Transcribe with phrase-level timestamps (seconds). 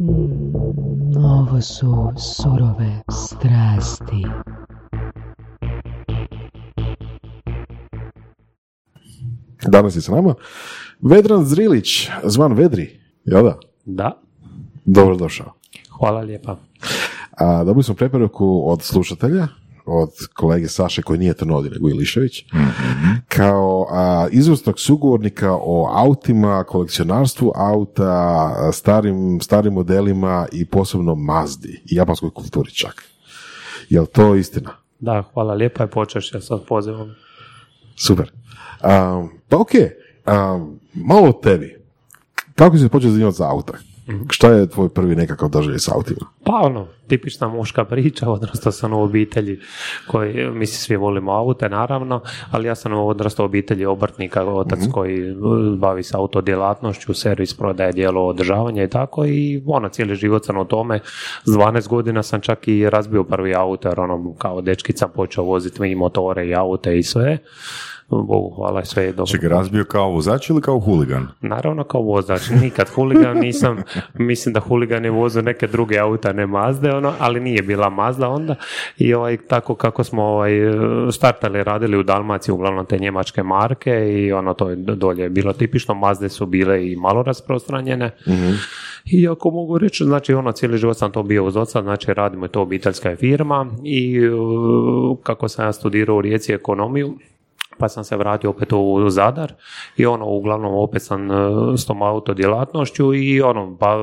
[0.00, 4.24] Mm, ovo su surove strasti.
[9.66, 10.34] Danas je s nama
[11.00, 13.58] Vedran Zrilić, zvan Vedri, jel da?
[13.84, 14.20] Da,
[14.84, 15.52] Dobro došao.
[15.98, 16.56] hvala lijepa.
[17.30, 19.48] A, dobili smo preporuku od slušatelja,
[19.88, 22.44] od kolege Saše koji nije Trnodi nego Ilišević,
[23.28, 31.94] kao a, izvrsnog sugovornika o autima, kolekcionarstvu auta, starim, starim modelima i posebno Mazdi i
[31.94, 33.04] japanskoj kulturi čak.
[33.88, 34.70] Jel to istina?
[34.98, 37.10] Da, hvala lijepa i počeš sa pozivom.
[37.96, 38.32] Super.
[38.84, 41.78] Um, pa ok, um, malo o tebi.
[42.54, 43.72] Kako si se počeo zanimati za auta?
[44.30, 46.26] Šta je tvoj prvi nekakav doživljaj s autima?
[46.44, 49.60] Pa ono, tipična muška priča, odrastao sam u obitelji
[50.06, 55.32] koji, mi svi volimo aute naravno, ali ja sam odrastao u obitelji obrtnika, otac koji
[55.32, 60.58] uh, bavi se autodjelatnošću, servis prodaje dijelo održavanja i tako i ono, cijeli život sam
[60.58, 61.00] u tome.
[61.44, 65.86] S 12 godina sam čak i razbio prvi auto, jer ono, kao dečkica počeo voziti
[65.86, 67.38] i motore i aute i sve.
[68.10, 69.30] Bogu hvala, sve je dobro.
[69.30, 71.28] Čekaj, razbio kao vozač ili kao huligan?
[71.40, 73.82] Naravno kao vozač, nikad huligan nisam,
[74.14, 78.28] mislim da huligan je vozio neke druge auta, ne Mazde, ono, ali nije bila Mazda
[78.28, 78.54] onda.
[78.98, 80.52] I ovaj, tako kako smo ovaj,
[81.12, 85.52] startali, radili u Dalmaciji, uglavnom te njemačke marke i ono to je dolje je bilo.
[85.52, 88.10] Tipično, Mazde su bile i malo rasprostranjene.
[89.04, 92.44] I ako mogu reći, znači ono cijeli život sam to bio uz oca, znači radimo
[92.44, 94.20] je to obiteljska firma i
[95.22, 97.14] kako sam ja studirao u Rijeci ekonomiju,
[97.78, 99.52] pa sam se vratio opet u Zadar
[99.96, 101.34] i ono, uglavnom opet sam e,
[101.76, 103.96] s tom auto djelatnošću i ono, pa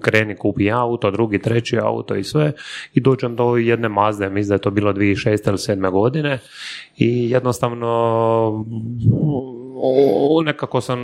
[0.00, 2.52] kreni kupi auto, drugi, treći auto i sve
[2.94, 5.32] i dođem do jedne Mazde, mislim da je to bilo 2006.
[5.48, 5.90] ili 2007.
[5.90, 6.38] godine
[6.96, 8.64] i jednostavno
[9.84, 10.98] o, nekako sam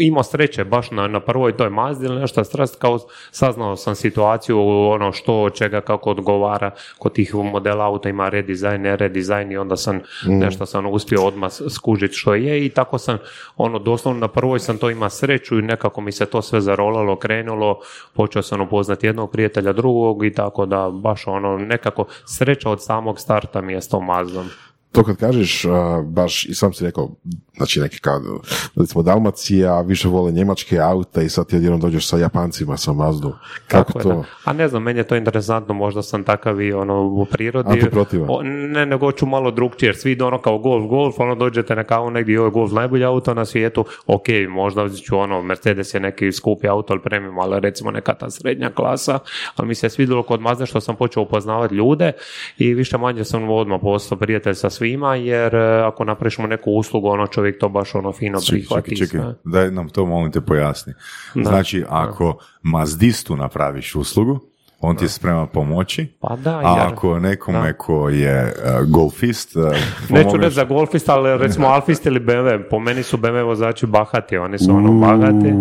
[0.00, 2.98] imao sreće baš na, na prvoj toj Mazdi ili nešto strast, kao
[3.30, 6.70] saznao sam situaciju ono što čega kako odgovara.
[6.98, 11.52] Kod tih modela auta ima redizajn, ne redizajn i onda sam nešto sam uspio odmah
[11.68, 13.18] skužiti što je i tako sam
[13.56, 17.16] ono doslovno na prvoj sam to ima sreću i nekako mi se to sve zarolalo,
[17.16, 17.80] krenulo,
[18.14, 23.20] počeo sam upoznati jednog prijatelja drugog i tako da baš ono nekako sreća od samog
[23.20, 24.48] starta mi je s tom Mazdom.
[24.98, 25.64] To kad kažeš,
[26.04, 27.10] baš i sam si rekao,
[27.56, 28.20] znači neke kao,
[28.76, 33.32] recimo Dalmacija, više vole njemačke auta i sad ti odjednom dođeš sa Japancima, sa Mazdom.
[33.68, 34.08] Kako Tako je, to?
[34.08, 34.24] da.
[34.44, 37.68] A ne znam, meni je to interesantno, možda sam takav i ono u prirodi.
[38.28, 41.76] O, ne, nego ću malo drugčije, jer svi idu ono kao golf, golf, ono dođete
[41.76, 45.94] na kavu negdje, ovo je golf najbolji auto na svijetu, ok, možda ću ono, Mercedes
[45.94, 49.18] je neki skupi auto, ali premium, ali recimo neka ta srednja klasa,
[49.56, 52.12] ali mi se svidjelo kod Mazda što sam počeo upoznavati ljude
[52.58, 56.70] i više manje sam odmah postao prijatelj sa svima, jer e, ako napraviš mu neku
[56.70, 58.96] uslugu, ono čovjek to baš ono fino Čekaj, prihvati.
[58.96, 60.92] čekaj, čekaj, daj nam to molim te pojasni.
[61.34, 64.40] Znači, ako mazdistu napraviš uslugu,
[64.80, 69.56] on ti je spreman pomoći, Pa da, a jer- ako nekome ko je uh, golfist,
[69.56, 69.64] uh,
[70.08, 74.36] Neću reći za golfista, ali recimo Alfist ili BMW, po meni su BMW vozači bahati,
[74.36, 75.54] oni su ono bahati,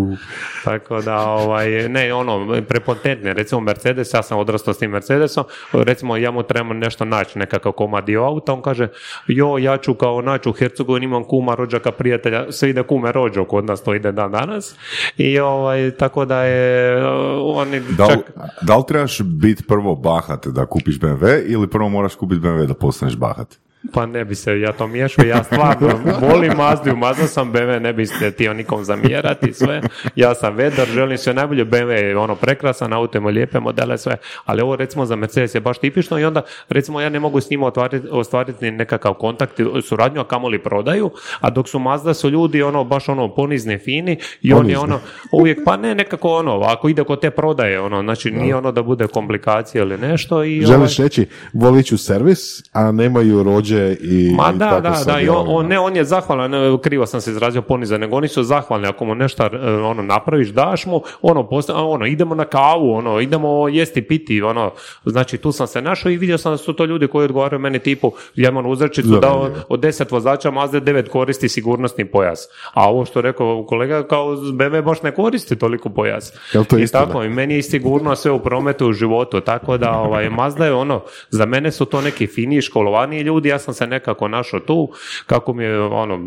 [0.63, 6.17] tako da, ovaj, ne, ono, prepotentni, recimo Mercedes, ja sam odrastao s tim Mercedesom, recimo
[6.17, 8.87] ja mu trebam nešto naći, nekakav komadio auta, on kaže,
[9.27, 13.45] jo, ja ću kao naći u Hercegovini, imam kuma, rođaka, prijatelja, sve ide kume rođo,
[13.45, 14.75] kod nas to ide dan danas,
[15.17, 17.05] i ovaj, tako da je,
[17.41, 21.89] oni Da li, čak, da li trebaš biti prvo bahat da kupiš BMW ili prvo
[21.89, 23.55] moraš kupiti BMW da postaneš bahat?
[23.93, 25.89] Pa ne bi se ja to miješao, ja stvarno
[26.29, 29.81] volim Mazdu, Mazda sam BMW, ne biste htio nikom zamjerati sve.
[30.15, 34.17] Ja sam vedar, želim sve najbolje, BMW je ono prekrasan, auto ima lijepe modele, sve,
[34.45, 37.49] ali ovo recimo za Mercedes je baš tipično i onda recimo ja ne mogu s
[37.49, 42.61] njima otvariti, ostvariti nekakav kontakt, suradnju, a kamoli prodaju, a dok su Mazda su ljudi
[42.61, 44.99] ono baš ono ponizni, fini i on je ono
[45.31, 48.83] uvijek, pa ne nekako ono, ako ide kod te prodaje, ono, znači nije ono da
[48.83, 54.33] bude komplikacija ili nešto i ovaj- Želiš reći, volit ću servis, a nemaju rođe i
[54.35, 57.05] Ma i da, tako da, da, i on, on- ne, on je zahvalan, ne, krivo
[57.05, 60.85] sam se izrazio ponizan, nego oni su zahvalni, ako mu nešto e, ono, napraviš, daš
[60.85, 64.71] mu, ono, posta- ono, idemo na kavu, ono, idemo jesti, piti, ono,
[65.05, 67.79] znači tu sam se našao i vidio sam da su to ljudi koji odgovaraju meni
[67.79, 72.89] tipu, ja imam uzrečicu da od, od deset vozača Mazda devet koristi sigurnosni pojas, a
[72.89, 76.33] ovo što rekao kolega, kao BMW baš ne koristi toliko pojas.
[76.53, 77.05] Jel to I istina?
[77.05, 80.65] tako, i meni je i sigurnost sve u prometu, u životu, tako da ovaj, Mazda
[80.65, 84.27] je ono, za mene su to neki fini, školovaniji ljudi, ja ja sam se nekako
[84.27, 84.89] našao tu,
[85.25, 86.17] kako mi je ono,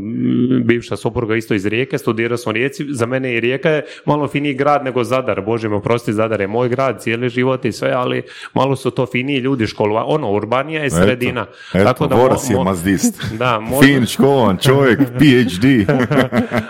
[0.61, 4.29] bivša supruga isto iz Rijeke, studirao sam u Rijeci, za mene i Rijeka je malo
[4.29, 7.91] finiji grad nego Zadar, bože me oprosti, Zadar je moj grad, cijeli život i sve,
[7.91, 8.23] ali
[8.55, 11.47] malo su to finiji ljudi školova, ono, urbanija je sredina.
[11.75, 13.23] Eto, Tako da Voras mo- je mo- mazdist.
[13.39, 15.87] Da, možda- Fin, školovan čovjek, PhD.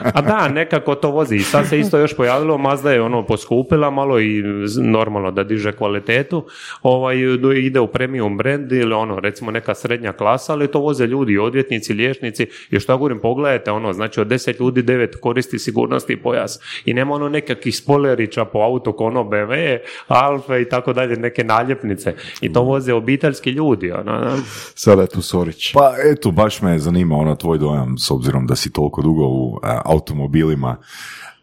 [0.05, 1.37] A da, nekako to vozi.
[1.37, 4.43] I sad se isto još pojavilo, Mazda je ono poskupila malo i
[4.83, 6.45] normalno da diže kvalitetu,
[6.83, 7.17] ovaj,
[7.57, 11.93] ide u premium brand ili ono, recimo neka srednja klasa, ali to voze ljudi, odvjetnici,
[11.93, 12.47] liječnici.
[12.70, 16.61] I što govorim, pogledajte ono, znači od deset ljudi devet koristi sigurnosti pojas.
[16.85, 21.44] I nema ono nekakvih spoilerića po autu ko ono BMW, Alfa i tako dalje, neke
[21.44, 22.14] naljepnice.
[22.41, 24.37] I to voze obiteljski ljudi, ono,
[24.75, 25.73] Sada je tu Sorić.
[25.73, 29.58] Pa eto, baš me zanima ono tvoj dojam, s obzirom da si toliko dugo u
[29.62, 30.76] a, automobilima.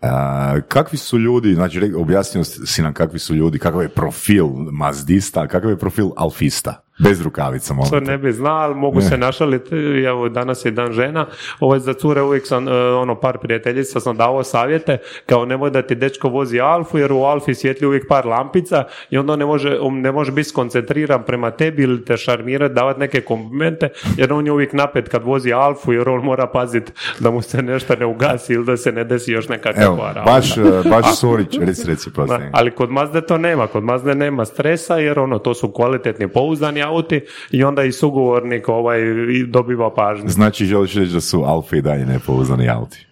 [0.02, 5.48] A, kakvi su ljudi, znači objasnio si nam kakvi su ljudi, kakav je profil mazdista,
[5.48, 9.76] kakav je profil alfista, bez rukavica, molim To ne bi znao, ali mogu se našaliti,
[10.08, 11.26] evo danas je dan žena,
[11.60, 15.82] ovo za cure uvijek sam, e, ono, par prijateljica sam dao savjete, kao nemoj da
[15.82, 19.46] ti dečko vozi Alfu, jer u Alfi svijetli uvijek par lampica i onda on ne
[19.46, 24.34] može, on ne može biti skoncentriran prema tebi ili te šarmirati, davati neke komplimente, jer
[24.34, 27.96] on je uvijek napet kad vozi Alfu, jer on mora paziti da mu se nešto
[27.96, 30.24] ne ugasi ili da se ne desi još neka Evo, kvara.
[30.24, 32.10] baš, e, baš Sorić, reci, reci,
[32.52, 36.87] ali kod Mazde to nema, kod Mazde nema stresa jer ono, to su kvalitetni pouzdani
[36.88, 39.00] auti i onda i sugovornik ovaj
[39.48, 40.30] dobiva pažnju.
[40.30, 43.08] Znači, želiš reći da su Alfa i dalje nepouzdani auti?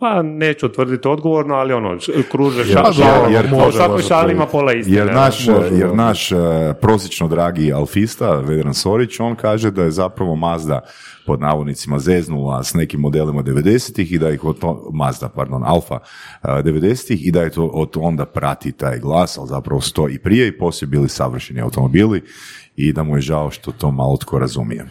[0.00, 1.98] Pa neću tvrditi odgovorno, ali ono,
[2.30, 4.32] kruže šal, tvrditi.
[4.32, 4.96] ima pola istine.
[4.96, 5.94] Jer naš, može, jer da.
[5.94, 6.36] naš e,
[6.80, 10.80] prosječno dragi alfista, Vedran Sorić, on kaže da je zapravo Mazda
[11.26, 15.98] pod navodnicima zeznula s nekim modelima 90-ih i da ih od to, Mazda, pardon, Alfa
[16.42, 20.18] e, 90-ih i da je to od onda prati taj glas, ali zapravo sto i
[20.18, 22.22] prije i poslije bili savršeni automobili
[22.78, 24.86] i da mu je žao što to malo tko razumije.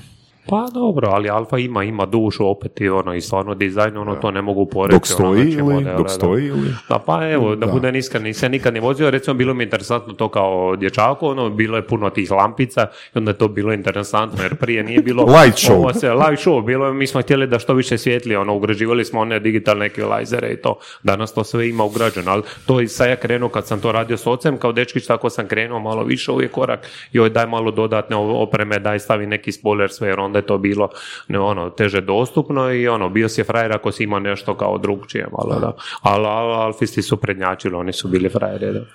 [0.50, 4.32] Pa dobro, ali Alfa ima, ima dušu opet i ono, i stvarno dizajn, ono, to
[4.32, 4.96] ne mogu poreći.
[4.96, 6.14] Dok stoji ono, ili, modele, dok da.
[6.14, 6.74] stoji ili?
[6.90, 10.14] Da, pa evo, da, budem iskren, nisam nikad ni vozio, recimo bilo mi je interesantno
[10.14, 14.44] to kao dječaku, ono, bilo je puno tih lampica i onda je to bilo interesantno,
[14.44, 15.26] jer prije nije bilo...
[15.42, 15.76] Light show.
[15.76, 19.06] Ovo se, light show, bilo je, mi smo htjeli da što više svijetli, ono, ugrađivali
[19.06, 23.10] smo one digitalne ekvilajzere i to, danas to sve ima ugrađeno, ali to i sad
[23.10, 26.32] ja krenuo kad sam to radio s ocem, kao dečkić, tako sam krenuo malo više
[26.32, 30.46] uvijek korak, joj daj malo dodatne opreme, daj stavi neki spoiler sve, jer onda je
[30.46, 30.90] to bilo
[31.28, 35.28] ne, ono, teže dostupno i ono, bio si frajer ako si imao nešto kao drugčije
[35.38, 35.74] malo, da.
[36.02, 38.86] Ali al, alfisti su prednjačili, oni su bili frajeri, da.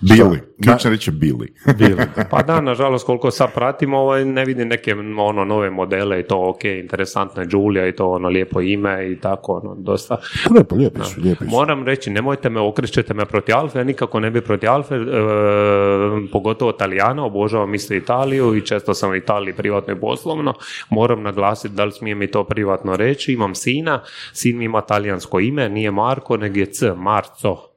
[0.00, 0.40] Bili.
[0.64, 1.52] Ključna riječ je bili.
[2.30, 6.48] Pa da, nažalost, koliko sad pratim, ovaj, ne vidim neke ono, nove modele i to,
[6.48, 10.16] ok, interesantna je Giulia i to ono lijepo ime i tako, ono, dosta.
[10.54, 11.50] Lijepo, lijepi su, lijepi su.
[11.50, 15.00] Moram reći, nemojte me okrećete me protiv Alfe, ja nikako ne bi protiv Alfe, e,
[16.32, 20.54] pogotovo Talijana, obožavam isto Italiju i često sam u Italiji privatno i poslovno.
[20.90, 24.00] Moram naglasiti da li smijem i to privatno reći, imam sina,
[24.32, 27.72] sin mi ima talijansko ime, nije Marko, nego je C, Marco.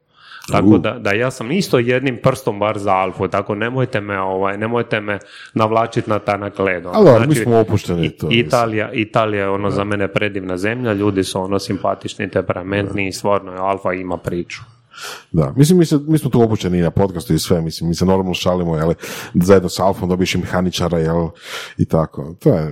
[0.52, 4.58] Tako da, da ja sam isto jednim prstom bar za Alfu, tako nemojte me ovaj,
[4.58, 5.20] nemojte me
[5.54, 6.86] navlačiti na tanak led.
[6.86, 6.96] ono.
[6.96, 8.28] Ali dobro, mi smo opušteni, to.
[8.32, 13.52] Italija, Italija je ono za mene predivna zemlja, ljudi su ono simpatični, temperamentni i stvarno
[13.52, 14.62] je Alfa ima priču.
[15.32, 17.96] Da, mislim, mi, se, mi smo tu opućeni i na podcastu i sve, mislim, mi
[17.96, 18.94] se normalno šalimo, jel,
[19.34, 21.30] zajedno s Alfom dobiš i mehaničara, jel,
[21.78, 22.36] i tako.
[22.40, 22.72] To je,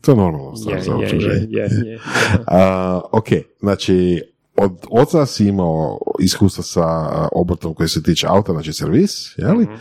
[0.00, 1.46] to je normalno stvar Je, za okruženje.
[1.50, 1.98] je, je, je.
[2.46, 3.26] A, ok,
[3.60, 4.22] znači,
[4.56, 9.64] od oca si imao iskustva sa obrtom koji se tiče auta, znači servis, jeli?
[9.64, 9.74] Mhm,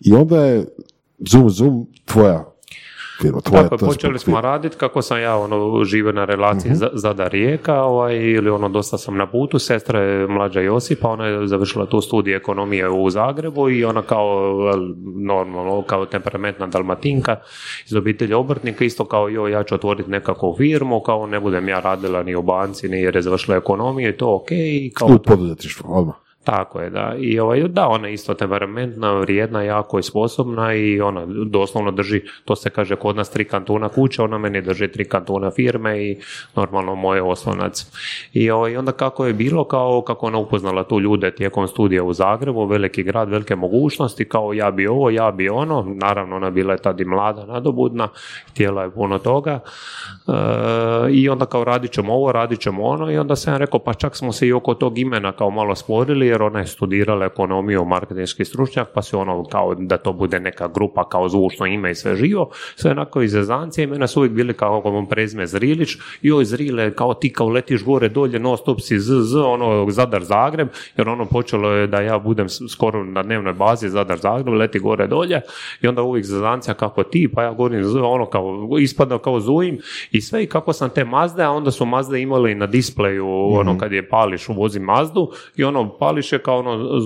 [0.00, 0.64] I onda je
[1.30, 2.44] Zoom Zoom tvoja
[3.22, 6.90] firma, tvoja Tako je, počeli smo raditi kako sam ja ono živio na relaciji za
[6.92, 11.46] Zadar Rijeka ovaj, ili ono dosta sam na putu, sestra je mlađa Josipa, ona je
[11.46, 14.54] završila tu studij ekonomije u Zagrebu i ona kao
[15.16, 17.36] normalno, kao temperamentna dalmatinka
[17.86, 21.80] iz obitelji obrtnika, isto kao joj, ja ću otvoriti nekakvu firmu, kao ne budem ja
[21.80, 25.18] radila ni u banci, ni jer je završila ekonomiju i to ok, i kao U
[25.18, 26.27] poduzetništvu, odmah.
[26.48, 27.14] Tako je, da.
[27.18, 32.22] I ovaj, da, ona je isto temperamentna, vrijedna, jako i sposobna i ona doslovno drži,
[32.44, 36.16] to se kaže kod nas tri kantuna kuće, ona meni drži tri kantuna firme i
[36.56, 37.86] normalno moj oslonac.
[38.32, 42.12] I ovaj, onda kako je bilo, kao kako ona upoznala tu ljude tijekom studija u
[42.12, 46.72] Zagrebu, veliki grad, velike mogućnosti, kao ja bi ovo, ja bi ono, naravno ona bila
[46.72, 48.08] je tad i mlada, nadobudna,
[48.50, 49.60] htjela je puno toga
[50.28, 53.80] E, i onda kao radit ćemo ovo, radit ćemo ono i onda sam ja rekao
[53.80, 57.26] pa čak smo se i oko tog imena kao malo sporili jer ona je studirala
[57.26, 61.90] ekonomiju, marketinški stručnjak, pa se ono kao da to bude neka grupa kao zvučno ime
[61.90, 65.96] i sve živo, sve onako iz zezancije, imena su uvijek bili kao on prezime Zrilić,
[66.22, 69.90] i oj Zrile, kao ti kao letiš gore dolje, no stop si z, z, ono
[69.90, 74.54] Zadar Zagreb, jer ono počelo je da ja budem skoro na dnevnoj bazi Zadar Zagreb,
[74.54, 75.40] leti gore dolje,
[75.82, 79.78] i onda uvijek zezancija kako ti, pa ja govorim z, ono kao, ispadno kao zujim,
[80.10, 83.70] i sve i kako sam te Mazde, a onda su Mazde imali na displeju, ono
[83.72, 83.78] Mhm.
[83.80, 87.00] kad je pališ, uvozi Mazdu, i ono pališ je kao ono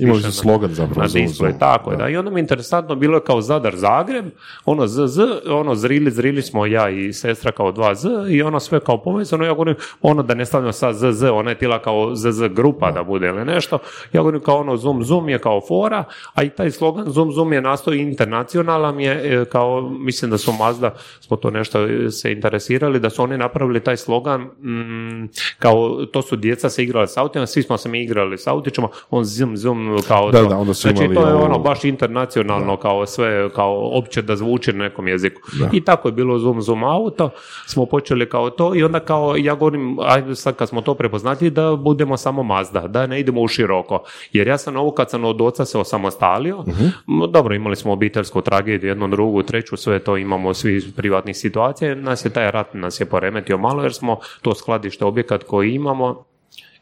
[0.00, 1.00] Imali su na- slogan zapravo.
[1.02, 2.08] na display, tako je, da.
[2.08, 4.24] I onda mi je interesantno bilo je kao Zadar Zagreb,
[4.64, 8.60] ono z, z, ono zrili, zrili smo ja i sestra kao dva z i ono
[8.60, 11.78] sve kao povezano, ja govorim, ono da ne stavljam sad z, z, ona je tila
[11.82, 13.78] kao z, z grupa da bude ili nešto,
[14.12, 16.04] ja govorim kao ono zoom, zoom je kao fora,
[16.34, 20.52] a i taj slogan zoom, zoom je nastao internacionalan je e, kao, mislim da su
[20.52, 25.28] Mazda, smo to nešto e, se interesirali, da su oni napravili taj slogan, mm,
[25.58, 28.88] kao to su djeca se igrali s autima, svi smo se mi igrali s autićima,
[29.10, 30.48] on zoom, zoom kao Da, to.
[30.48, 34.36] da, onda su znači imali to je ono baš internacionalno kao sve, kao opće da
[34.36, 35.40] zvuči na nekom jeziku.
[35.72, 37.30] I tako je bilo zoom, zoom auto,
[37.66, 41.50] smo počeli kao to i onda kao ja govorim, ajde sad kad smo to prepoznati
[41.50, 44.02] da budemo samo Mazda, da ne idemo u široko.
[44.32, 48.40] Jer ja sam ovo kad sam od oca se osamostalio, m, dobro imali smo obiteljsku
[48.40, 53.00] tragediju, jednu, drugu, treću, sve to imamo svi privatnih situacija, nas je taj rat nas
[53.00, 56.24] je poremetio malo jer smo to skladište objekat koji imamo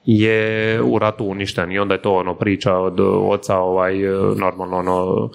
[0.04, 3.94] je u ratu uništen i onda je to ono priča od oca ovaj
[4.36, 5.30] normalno ono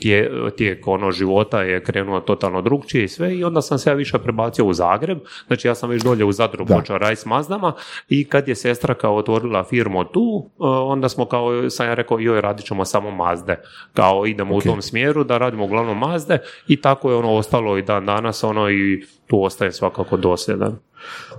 [0.00, 3.94] tije, tijek ono života je krenuo totalno drugčije i sve i onda sam se ja
[3.94, 6.76] više prebacio u Zagreb, znači ja sam već dolje u Zadru Da.
[6.76, 7.72] počeo raditi s Mazdama
[8.08, 12.18] i kad je sestra kao otvorila firmu tu, e, onda smo kao, sam ja rekao
[12.18, 13.56] joj radit ćemo samo Mazde,
[13.94, 16.38] kao idemo u tom smjeru da radimo uglavnom Mazde
[16.68, 20.78] i tako je ono ostalo i dan danas ono i tu ostaje svakako dosljedan.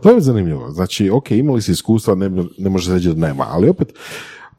[0.04, 0.70] To je zanimljivo.
[0.70, 3.94] Znači, ok, imali si iskustva, ne, ne može reći da nema, ali opet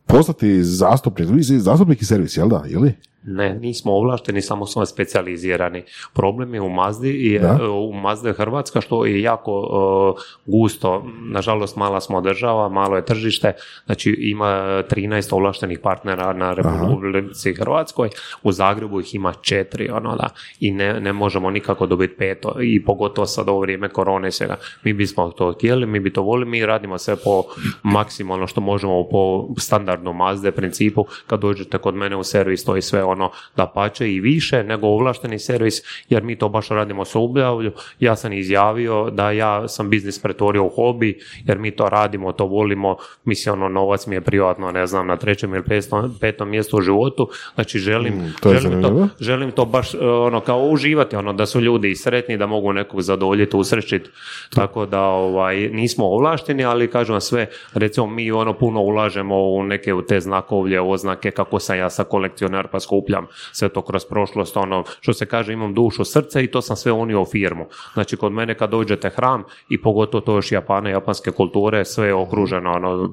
[0.06, 2.94] postati zastupnik, vi zastupnik i servis, jel da, ili?
[3.24, 5.82] Ne, nismo ovlašteni, samo smo specijalizirani.
[6.14, 7.58] Problem je u Mazdi, i Da.
[7.70, 11.04] u Mazda je Hrvatska, što je jako uh, gusto.
[11.20, 13.52] Nažalost, mala smo država, malo je tržište,
[13.86, 14.46] znači ima
[14.90, 18.08] 13 ovlaštenih partnera na Republici Hrvatskoj,
[18.42, 20.28] u Zagrebu ih ima četiri, ono da,
[20.60, 24.56] i ne, ne možemo nikako dobiti peto, i pogotovo sad ovo vrijeme korone i svega.
[24.84, 27.42] Mi bismo to htjeli, mi bi to volili, mi radimo sve po
[27.82, 32.82] maksimalno što možemo po standardnom Mazde principu, kad dođete kod mene u servis, to je
[32.82, 33.11] sve ono
[33.56, 37.72] da pače i više nego ovlašteni servis, jer mi to baš radimo s objavlju.
[38.00, 42.46] Ja sam izjavio da ja sam biznis pretvorio u hobi, jer mi to radimo, to
[42.46, 46.76] volimo, mislim ono novac mi je privatno, ne znam, na trećem ili petom, petom mjestu
[46.76, 51.16] u životu, znači želim, Mm, to želim, to, želim to baš e, ono kao uživati,
[51.16, 54.10] ono da su ljudi sretni, da mogu nekog zadovoljiti, usrećiti,
[54.54, 59.62] tako da ovaj, nismo ovlašteni, ali kažem vam sve, recimo mi ono puno ulažemo u
[59.62, 64.04] neke u te znakovlje, oznake, kako sam ja sa kolekcionar pa skupljam sve to kroz
[64.04, 67.64] prošlost, ono što se kaže imam dušu, srce i to sam sve unio u firmu.
[67.94, 72.14] Znači kod mene kad dođete hram i pogotovo to još Japane, japanske kulture, sve je
[72.14, 73.12] okruženo, ono,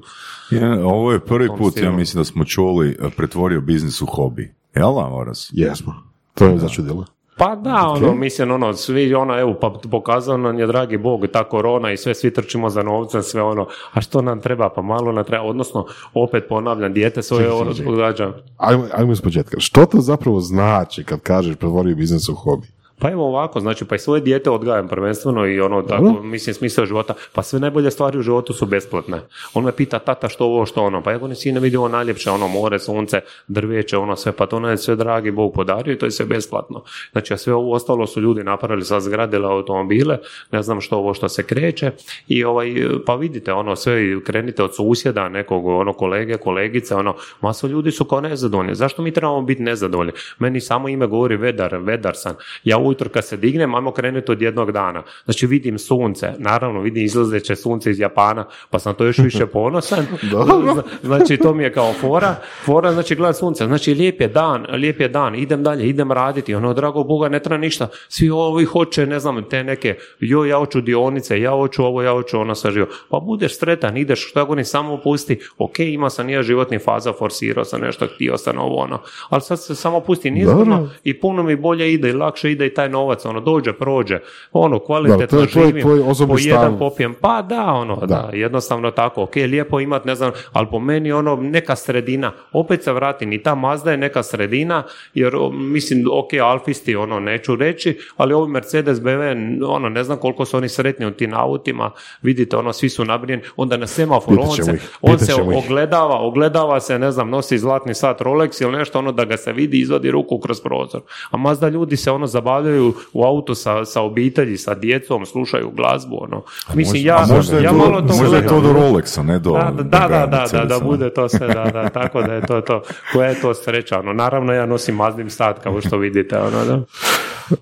[0.50, 1.92] Je, ovo je prvi put, ja stilu.
[1.92, 4.54] mislim da smo čuli, eh, pretvorio biznis u hobi.
[4.74, 5.50] Jel da, Moras?
[5.52, 5.94] Jesmo.
[6.34, 7.04] To je začudilo.
[7.40, 11.44] Pa da, ono, mislim, ono, svi, ono, evo, pa pokazao nam je, dragi Bog, ta
[11.44, 15.12] korona i sve, svi trčimo za novcem, sve ono, a što nam treba, pa malo
[15.12, 18.32] nam treba, odnosno, opet ponavljam, dijete svoje ono, događa.
[18.56, 19.60] Ajmo, ajmo iz početka.
[19.60, 22.79] Što to zapravo znači kad kažeš pretvorio biznis u hobi?
[23.00, 26.86] Pa evo ovako, znači, pa i svoje dijete odgajam prvenstveno i ono, tako, mislim, smisao
[26.86, 29.20] života, pa sve najbolje stvari u životu su besplatne.
[29.54, 32.30] On me pita, tata, što ovo, što ono, pa ja govorim, sine, vidi ovo najljepše,
[32.30, 35.98] ono, more, sunce, drveće, ono, sve, pa to nam je sve dragi Bog podario i
[35.98, 36.82] to je sve besplatno.
[37.12, 40.18] Znači, a sve ovo ostalo su ljudi napravili, sad zgradile automobile,
[40.52, 41.90] ne znam što ovo što se kreće
[42.28, 42.74] i ovaj,
[43.06, 48.04] pa vidite, ono, sve, krenite od susjeda, nekog, ono, kolege, kolegice, ono, maso ljudi su
[48.04, 48.74] kao nezadovoljni.
[48.74, 50.12] Zašto mi trebamo biti nezadovoljni?
[50.38, 52.34] Meni samo ime govori vedar, vedar sam.
[52.64, 55.02] Ja ujutro kad se dignem, ajmo krenuti od jednog dana.
[55.24, 60.06] Znači vidim sunce, naravno vidim izlazeće sunce iz Japana, pa sam to još više ponosan.
[60.30, 64.66] Zna- znači to mi je kao fora, fora znači gledam sunce, znači lijep je dan,
[64.70, 68.64] lijep je dan, idem dalje, idem raditi, ono drago Boga ne treba ništa, svi ovi
[68.64, 72.54] hoće, ne znam, te neke, joj ja hoću dionice, ja hoću ovo, ja hoću ono
[72.54, 72.86] sve živo.
[73.08, 77.64] Pa budeš sretan, ideš, šta god samo pusti, ok, ima sam ja životni faza, forsirao
[77.64, 80.88] sam nešto, htio sam ovo ono, ali sad se samo pusti Dobro.
[81.04, 84.18] i puno mi bolje ide i lakše ide i taj novac, ono, dođe, prođe,
[84.52, 86.78] ono, kvalitetno to je tvoj- živim, tvoj po jedan stav.
[86.78, 88.30] popijem, pa da, ono, da.
[88.32, 92.92] jednostavno tako, ok, lijepo imat, ne znam, ali po meni, ono, neka sredina, opet se
[92.92, 94.82] vratim, i ta Mazda je neka sredina,
[95.14, 100.44] jer, mislim, ok, Alfisti, ono, neću reći, ali ovi Mercedes, BMW, ono, ne znam koliko
[100.44, 101.90] su oni sretni u tim autima,
[102.22, 106.98] vidite, ono, svi su nabrijeni, onda na semaforu, on se, on se ogledava, ogledava se,
[106.98, 110.38] ne znam, nosi zlatni sat Rolex ili nešto, ono, da ga se vidi, izvadi ruku
[110.38, 111.00] kroz prozor.
[111.30, 112.69] A Mazda ljudi se, ono, zabavljaju
[113.12, 116.42] u autu sa, sa obitelji, sa djecom, slušaju glazbu, ono.
[116.74, 119.52] Mislim, možda- ja, je ja to, malo to možda je to do Rolexa, ne do...
[119.52, 122.60] Da, da, da, da, da, da, bude to sve, da, da, tako da je to
[122.60, 122.82] to.
[123.12, 126.82] Koja je to sreća, ono, naravno ja nosim Mazdim sat, kao što vidite, ono, da.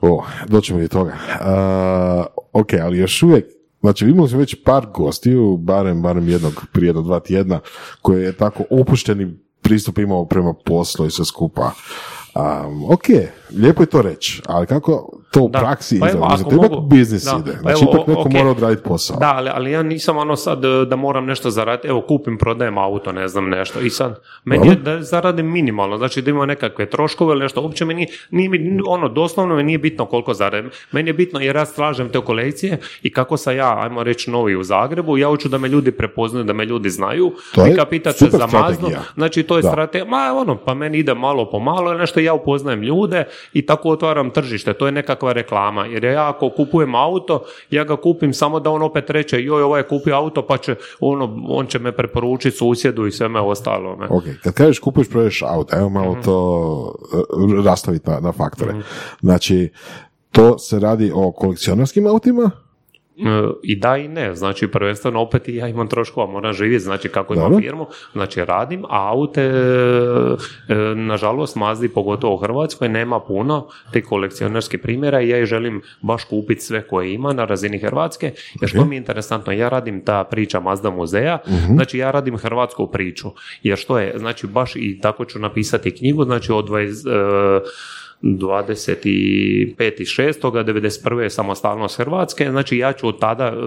[0.00, 1.12] O, doćemo i do toga.
[1.40, 3.44] Uh, ok, ali još uvijek,
[3.80, 7.60] znači imali smo već par gostiju, barem, barem jednog prije jedno dva tjedna,
[8.02, 11.72] koji je tako opušteni pristup imao prema poslu i sve skupa.
[12.34, 13.04] Um, ok,
[13.52, 15.58] lijepo je to reći, ali kako to u Da.
[15.58, 16.26] praksi Pa izgleda?
[16.52, 17.38] mogu- biznis da.
[17.40, 17.52] ide.
[17.52, 18.32] Pa Znači, evo, ipak neko ok.
[18.32, 19.16] mora odraditi posao.
[19.16, 22.78] Da, ali, ali ja nisam ono sad e, da moram nešto zaraditi, evo kupim, prodajem
[22.78, 24.14] auto, ne znam nešto i sad,
[24.44, 28.08] meni je da zaradim minimalno, znači da ima nekakve troškove ili nešto, uopće mi nije,
[28.86, 32.78] ono, doslovno mi nije bitno koliko zaradim, meni je bitno jer ja slažem te kolekcije
[33.02, 36.44] i kako sam ja, ajmo reći, novi u Zagrebu, ja hoću da me ljudi prepoznaju,
[36.44, 37.74] da me ljudi znaju, To je
[38.30, 39.00] za strategija.
[39.14, 42.82] znači to je strategija, ma ono, pa meni ide malo po malo, nešto ja upoznajem
[42.82, 47.84] ljude i tako otvaram tržište, to je nekakva reklama, jer ja ako kupujem auto, ja
[47.84, 51.44] ga kupim samo da on opet reče, joj, ovaj je kupio auto, pa će, ono,
[51.48, 53.96] on će me preporučiti susjedu i sve me ostalo.
[53.96, 54.06] Ne?
[54.10, 56.22] Ok, kad kažeš kupuješ, prodaješ auto, evo malo Mhm.
[56.22, 56.94] to
[57.36, 58.74] uh, rastaviti na, na faktore.
[59.20, 59.72] Znači,
[60.32, 62.67] to se radi o kolekcionarskim autima, E,
[63.62, 67.34] I da i ne, znači prvenstveno opet i ja imam troškova, moram živjeti, znači kako
[67.34, 67.62] imam Dobro.
[67.62, 74.80] firmu, znači radim, a aute, e, nažalost, Mazdi, pogotovo u Hrvatskoj, nema puno te kolekcionarskih
[74.80, 78.84] primjera i ja ih želim baš kupiti sve koje ima na razini Hrvatske, jer što
[78.84, 81.38] mi je interesantno, ja radim ta priča Mazda muzeja,
[81.74, 83.28] znači ja radim hrvatsku priču,
[83.62, 87.60] jer što je, znači baš i tako ću napisati knjigu, znači od 20,
[88.22, 91.22] e, 25.6.
[91.22, 93.58] je samostalnost Hrvatske, znači ja ću od tada uh,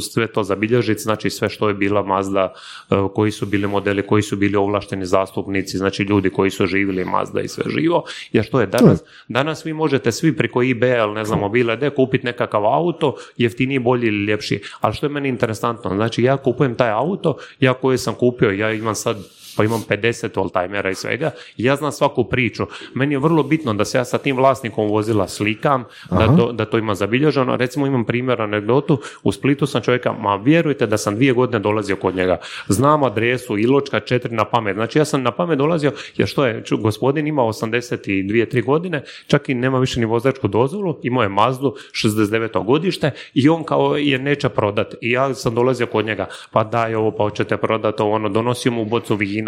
[0.00, 2.52] sve to zabilježiti, znači sve što je bila Mazda,
[2.90, 7.04] uh, koji su bili modeli, koji su bili ovlašteni zastupnici, znači ljudi koji su živjeli
[7.04, 11.24] Mazda i sve živo, jer što je danas, danas vi možete svi preko eBay ne
[11.24, 15.94] znam mobile D kupiti nekakav auto, jeftiniji, bolji ili ljepši, ali što je meni interesantno,
[15.94, 19.16] znači ja kupujem taj auto, ja koji sam kupio, ja imam sad
[19.56, 22.66] pa imam 50 oldtimera i svega, ja znam svaku priču.
[22.94, 26.64] Meni je vrlo bitno da se ja sa tim vlasnikom vozila slikam, da to, da
[26.64, 27.56] to ima zabilježeno.
[27.56, 31.96] Recimo imam primjer anegdotu, u Splitu sam čovjeka, ma vjerujte da sam dvije godine dolazio
[31.96, 32.38] kod njega.
[32.68, 34.74] Znam adresu, Iločka, četiri na pamet.
[34.74, 39.02] Znači ja sam na pamet dolazio, jer što je, ču- gospodin ima 82 tri godine,
[39.26, 42.64] čak i nema više ni vozačku dozvolu, imao je Mazdu 69.
[42.64, 44.96] godište i on kao je neće prodati.
[45.00, 48.72] I ja sam dolazio kod njega, pa daj ovo, pa hoćete prodati ovo, ono, donosio
[48.72, 49.43] mu bocu vina,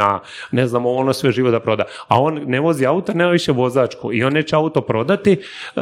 [0.50, 1.85] ne znam, ono sve živo da proda.
[2.09, 5.80] A on ne vozi auto, nema više vozačku i on neće auto prodati e,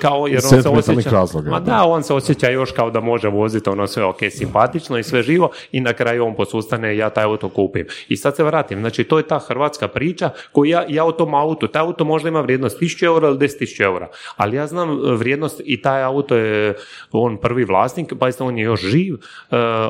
[0.00, 1.10] kao jer on se osjeća...
[1.10, 1.84] razloga, Ma da.
[1.84, 5.50] on se osjeća još kao da može voziti ono sve ok, simpatično i sve živo
[5.72, 7.86] i na kraju on posustane ja taj auto kupim.
[8.08, 11.34] I sad se vratim, znači to je ta hrvatska priča koju ja, ja o tom
[11.34, 15.14] autu, taj auto možda ima vrijednost 1000 eura ili 10.000 eura, ali ja znam e,
[15.14, 16.74] vrijednost i taj auto je
[17.12, 19.18] on prvi vlasnik, pa on je još živ, e,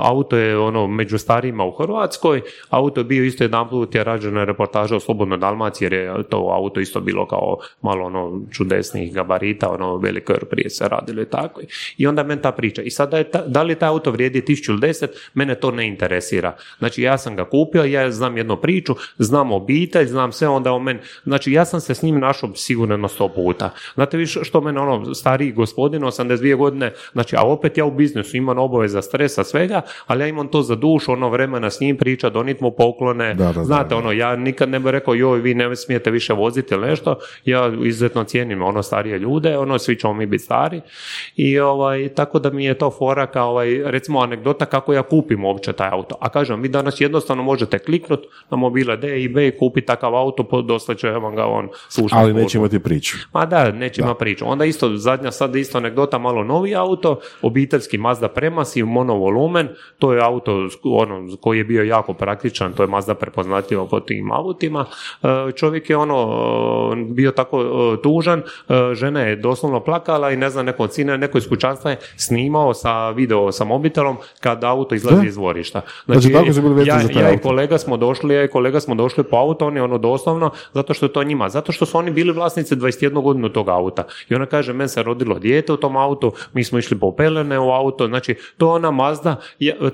[0.00, 4.44] auto je ono među starijima u Hrvatskoj, auto je bio isto jedan put je rađena
[4.44, 9.70] reportaža o Slobodnoj Dalmaciji jer je to auto isto bilo kao malo ono čudesnih gabarita,
[9.70, 11.60] ono veliko jer prije se radilo i tako.
[11.96, 12.82] I onda meni ta priča.
[12.82, 16.56] I sada je da li taj auto vrijedi 1000 ili 10, mene to ne interesira.
[16.78, 20.82] Znači ja sam ga kupio, ja znam jednu priču, znam obitelj, znam sve, onda on
[20.82, 23.70] meni, znači ja sam se s njim našao sigurno sto puta.
[23.94, 27.90] Znate vi što- što mene ono stariji gospodin, 82 godine, znači a opet ja u
[27.90, 31.96] biznisu imam obaveza stresa svega, ali ja imam to za dušu, ono vremena s njim
[31.96, 33.96] priča, donit mu poklone, Da, da, znate da.
[33.96, 37.72] ono, ja nikad ne bih rekao joj vi ne smijete više voziti ili nešto, ja
[37.84, 40.80] izuzetno cijenim ono starije ljude, ono svi ćemo mi biti stari
[41.36, 45.44] i ovaj, tako da mi je to fora kao ovaj, recimo anegdota kako ja kupim
[45.44, 49.46] uopće taj auto, a kažem vi danas jednostavno možete kliknut na mobile D i B
[49.46, 52.20] i kupiti takav auto, dosta će vam ga on slušati.
[52.22, 53.16] ali neće imati priču.
[53.32, 54.44] Ma da, neće ima priču.
[54.48, 60.20] Onda isto, zadnja sad isto anegdota, malo novi auto, obiteljski Mazda Premassive, monovolumen, to je
[60.22, 64.84] auto ono, koji je bio jako praktičan, to je Mazda prepoznatljivo po tim autima.
[65.22, 66.16] E, Čovjek je ono
[66.92, 68.42] e, bio tako e, tužan,
[68.92, 72.74] žena je doslovno plakala i ne znam, neko od sina, neko iz kućanstva je snimao
[72.74, 75.80] sa video sa mobitelom kad auto izlazi iz dvorišta.
[76.04, 79.24] Znači, tako su bili vezani ja, i kolega smo došli, ja i kolega smo došli
[79.24, 82.10] po auto, on je ono doslovno, zato što je to njima, zato što su oni
[82.10, 84.04] bili vlasnici 21 godinu tog auta.
[84.28, 87.58] I ona kaže, men se rodilo dijete u tom autu, mi smo išli po pelene
[87.58, 89.36] u auto, znači to je ona Mazda,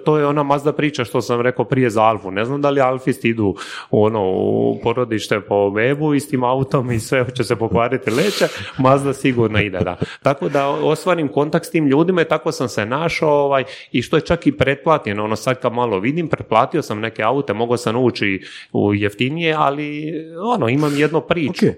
[0.05, 2.31] to je ona Mazda priča što sam rekao prije za Alfu.
[2.31, 3.55] Ne znam da li Alfisti idu
[3.91, 8.49] ono, u porodište po webu i s tim autom i sve će se pokvariti leće,
[8.79, 9.97] Mazda sigurno ide, da.
[10.23, 14.17] Tako da ostvarim kontakt s tim ljudima i tako sam se našao ovaj, i što
[14.17, 17.97] je čak i pretplatljeno, ono sad kad malo vidim, pretplatio sam neke aute, mogao sam
[17.97, 18.41] ući
[18.73, 20.13] u jeftinije, ali
[20.55, 21.67] ono, imam jednu priču.
[21.67, 21.75] Ok.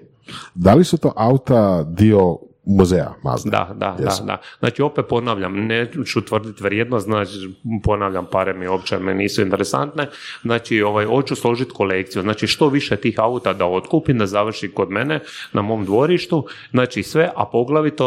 [0.55, 2.37] Da li su to auta dio
[2.77, 3.49] muzeja Mazda?
[3.49, 4.37] Da, da, da, da.
[4.59, 7.31] Znači, opet ponavljam, neću tvrditi vrijednost, znači,
[7.83, 10.07] ponavljam, pare mi uopće me nisu interesantne.
[10.41, 12.21] Znači, ovaj, hoću složiti kolekciju.
[12.21, 15.19] Znači, što više tih auta da otkupim, da završi kod mene
[15.53, 16.45] na mom dvorištu.
[16.71, 18.05] Znači, sve, a poglavito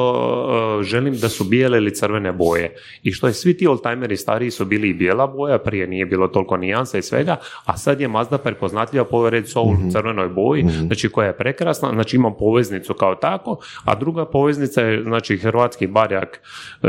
[0.81, 2.77] e, želim da su bijele ili crvene boje.
[3.03, 6.29] I što je svi ti oldtimeri stariji su bili i bijela boja, prije nije bilo
[6.29, 9.89] toliko nijansa i svega, a sad je Mazda prepoznatljiva po Red Soul Mhm.
[9.91, 15.03] crvenoj boji, znači koja je prekrasna, znači imam poveznicu kao tako, a druga poveznica je
[15.03, 16.41] znači hrvatski barjak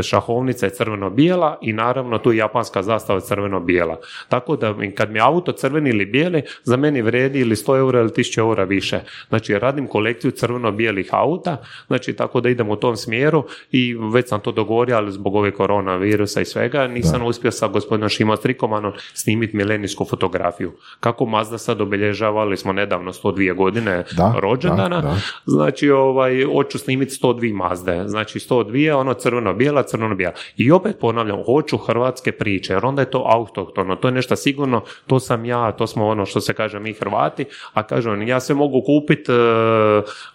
[0.01, 3.99] šahovnica je crveno-bijela i naravno tu je japanska zastava crveno-bijela.
[4.29, 7.99] Tako da kad mi je auto crveni ili bijeli, za meni vredi ili 100 eura
[7.99, 8.99] ili 1000 eura više.
[9.29, 14.39] Znači radim kolekciju crveno-bijelih auta, znači tako da idem u tom smjeru i već sam
[14.39, 19.57] to dogovorio, ali zbog ove koronavirusa i svega nisam uspio sa gospodinom Šima Strikomanom snimiti
[19.57, 20.71] milenijsku fotografiju.
[20.99, 25.17] Kako Mazda sad obilježavali smo nedavno 102 godine Da, rođendana, da, da.
[25.45, 28.63] znači ovaj, hoću snimiti 102 Mazde, znači 102,
[28.93, 30.33] ono crveno-bijela, crveno-bijela.
[30.57, 34.81] I opet ponavljam, hoću hrvatske priče, jer onda je to autohtono, to je nešto sigurno,
[35.07, 38.53] to sam ja, to smo ono što se kaže mi Hrvati, a kažem, ja se
[38.53, 39.31] mogu kupiti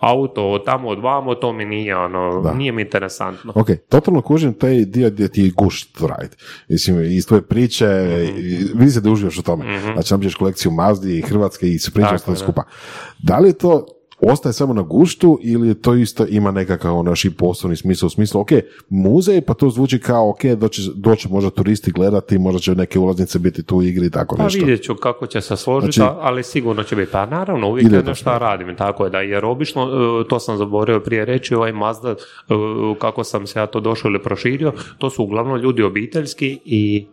[0.00, 2.54] auto od tamo od vamo, to mi nije, ono, Da.
[2.54, 3.52] nije mi interesantno.
[3.56, 6.36] Ok, totalno kužim taj dio gdje ti je gušt raditi.
[6.68, 7.86] Mislim, iz tvoje priče,
[8.24, 8.38] Mhm.
[8.38, 9.64] i- vidi se da uživaš u tome.
[9.92, 12.62] Znači, napišeš kolekciju Mazdi i Hrvatske i Tako to skupa.
[13.18, 13.86] Da li je to
[14.20, 18.40] ostaje samo na guštu ili to isto ima nekakav ono i poslovni smisao u smislu,
[18.40, 18.48] ok,
[18.88, 23.38] muzej, pa to zvuči kao, ok, doći, doći možda turisti gledati, možda će neke ulaznice
[23.38, 24.58] biti tu u igri i tako Pa nešto.
[24.58, 27.12] vidjet ću kako će se složiti, Znači- ali sigurno će biti.
[27.12, 29.82] Pa naravno, uvijek je to nešto radim, tako je da, jer obično,
[30.24, 32.14] e, to sam zaboravio prije reći, ovaj Mazda, e,
[32.98, 37.06] kako sam se ja to došao ili proširio, to su uglavnom ljudi obiteljski i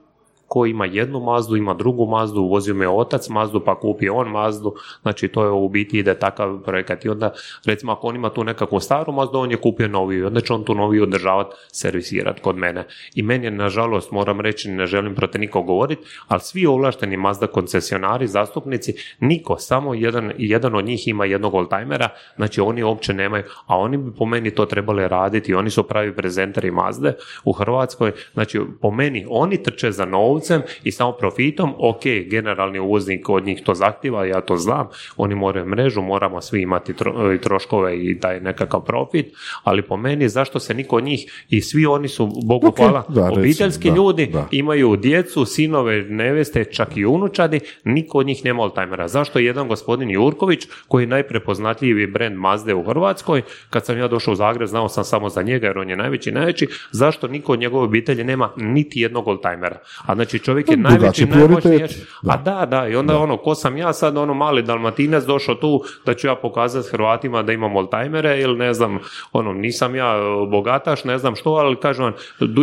[0.48, 4.74] ko ima jednu Mazdu, ima drugu Mazdu, vozio me otac Mazdu, pa kupi on Mazdu,
[5.02, 7.06] znači to je u biti ide takav projekat.
[7.06, 7.34] I onda
[7.66, 10.20] recimo ako on ima tu nekakvu staru Mazdu, on je kupio noviju.
[10.20, 12.88] I onda će on tu noviju održavati, servisirati kod mene.
[13.16, 17.48] I meni je nažalost, moram reći, ne želim protiv nikog govoriti, ali svi ovlašteni Mazda
[17.48, 23.44] koncesionari, zastupnici, niko, samo jedan, jedan od njih ima jednog oldtimera, znači oni uopće nemaju,
[23.66, 27.14] a oni bi po meni to trebali raditi, oni su pravi prezenteri Mazde
[27.46, 30.06] u Hrvatskoj, znači po meni oni trče za
[30.36, 35.36] novcem i samo profitom, ok, generalni uvoznik od njih to zahtjeva, ja to znam, oni
[35.36, 40.30] moraju mrežu, moramo svi imati tro- i troškove i taj nekakav profit, ali po meni
[40.30, 43.96] zašto se niko od njih i svi oni su, Bogu Ok, hvala, da, obiteljski da,
[43.96, 44.48] ljudi, da.
[44.52, 49.08] imaju djecu, sinove, neveste, čak i unučadi, niko od njih nema oldtimera.
[49.08, 54.32] Zašto jedan gospodin Jurković, koji je najprepoznatljiviji brand Mazde u Hrvatskoj, kad sam ja došao
[54.32, 57.60] u Zagreb, znao sam samo za njega jer on je najveći, najveći, zašto niko od
[57.60, 59.80] njegove obitelji nema niti jednog oldtimera?
[60.06, 61.80] A znači čovjek je najveći, najmoćniji.
[62.22, 62.34] da.
[62.34, 65.84] A da, da, i onda ono, ko sam ja sad, ono mali dalmatinac došao tu
[66.06, 69.00] da ću ja pokazati Hrvatima da imam oldtimere ili ne znam,
[69.32, 72.14] ono, nisam ja e, bogataš, ne znam što, ali kažem vam,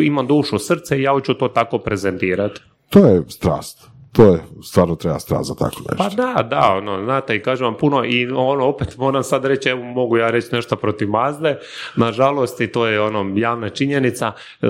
[0.02, 2.60] imam dušu, srce i ja hoću to tako prezentirati.
[2.88, 3.91] To je strast.
[4.12, 5.96] To je, stvarno treba strast za tako nešto.
[5.98, 9.68] Pa da, da, ono, znate, i kažem vam puno, i ono, opet moram sad reći,
[9.68, 11.58] evo, mogu ja reći nešto protiv Mazde,
[11.96, 14.66] nažalost, i to je ono, javna činjenica, e,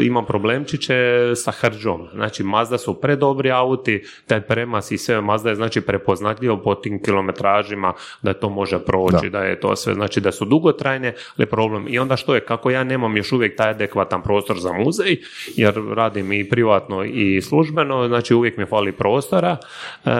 [0.00, 0.94] imam problemčiće
[1.34, 6.62] sa hrđom, znači, Mazda su predobri auti, taj premas i sve, Mazda je, znači, prepoznatljivo
[6.62, 9.44] po tim kilometražima, da to može proći, da.
[9.44, 12.84] je to sve, znači, da su dugotrajne, ali problem, i onda što je, kako ja
[12.84, 15.20] nemam još uvijek taj adekvatan prostor za muzej,
[15.56, 19.56] jer radim i privatno i službeno, znači, uvijek mi fali prostora,
[20.04, 20.10] e,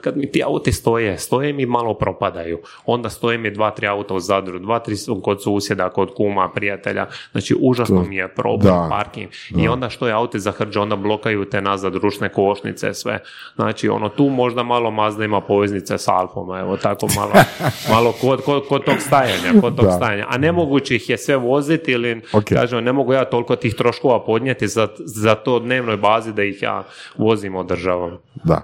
[0.00, 2.58] kad mi ti auti stoje, stoje mi malo propadaju.
[2.86, 7.06] Onda stoje mi dva, tri auta u Zadru, dva, tri kod susjeda, kod kuma, prijatelja.
[7.32, 9.28] Znači, užasno mi je problem da, parking.
[9.56, 13.18] I onda što je auti za hrđe, onda blokaju te nazad ručne košnice, sve.
[13.54, 17.32] Znači, ono, tu možda malo Mazda ima poveznice s Alfom, evo, tako malo,
[17.94, 19.92] malo kod, kod, kod tog stajanja, kod tog Da.
[19.92, 20.26] stajanja.
[20.28, 22.44] A nemoguće ih je sve voziti ili, Ok.
[22.44, 26.62] kažem, ne mogu ja toliko tih troškova podnijeti za, za to dnevnoj bazi da ih
[26.62, 26.84] ja
[27.16, 28.18] vozim, održavam.
[28.44, 28.62] Da.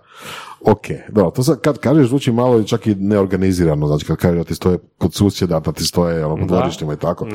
[0.65, 4.39] Ok, dobro, to sad kad kažeš zvuči malo i čak i neorganizirano, znači kad kažeš
[4.39, 6.47] da ti stoje kod susjeda, da ti stoje ono, po Da.
[6.49, 7.27] dvorištima i tako.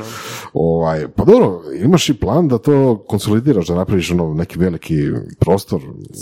[0.54, 4.94] Ovaj, pa dobro, imaš i plan da to konsolidiraš, da napraviš ono, neki veliki
[5.38, 5.80] prostor,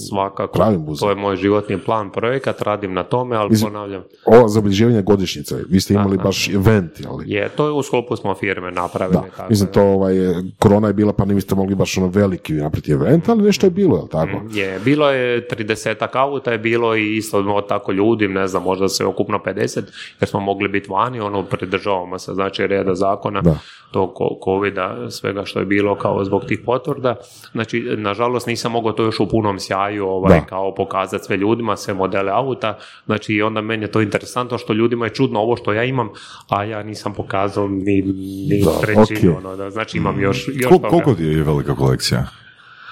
[0.09, 0.59] Svakako,
[1.01, 5.03] to je moj životni plan, projekat, radim na tome, ali Mislim- ponavljam, ovo za obilježivanje
[5.03, 6.23] godišnjice, vi ste imali da.
[6.23, 7.13] baš event, jel?
[7.27, 9.19] je, to je u sklopu smo firme napravili.
[9.21, 9.73] Da, tako mislim da.
[9.73, 10.15] to ovaj,
[10.59, 13.97] korona je bila pa niste mogli baš ono veliki napraviti event, ali nešto je bilo,
[13.97, 14.41] jel tako?
[14.53, 18.89] Je, bilo je 30 auta, je bilo i isto no, tako ljudi, ne znam, možda
[18.89, 19.83] sve okupno 50,
[20.21, 23.59] jer smo mogli biti vani, ono, pridržavamo se, znači, reda zakona, Da.
[23.93, 27.17] ko- covida, svega što je bilo kao zbog tih potvrda.
[27.53, 30.47] Znači, nažalost, nisam mogao to još u punom sjaju, ovaj, Da.
[30.47, 34.73] kao pokazati sve ljudima, sve modele auta, znači, i onda meni je to interesantno što
[34.73, 36.09] ljudima je čudno ovo što ja imam,
[36.49, 38.03] a ja nisam pokazao ni,
[38.49, 39.39] ni Da, trećinu, ok.
[39.39, 40.89] ono, da, znači, imam još, još Kol- toga.
[40.89, 42.25] koliko ti je velika kolekcija?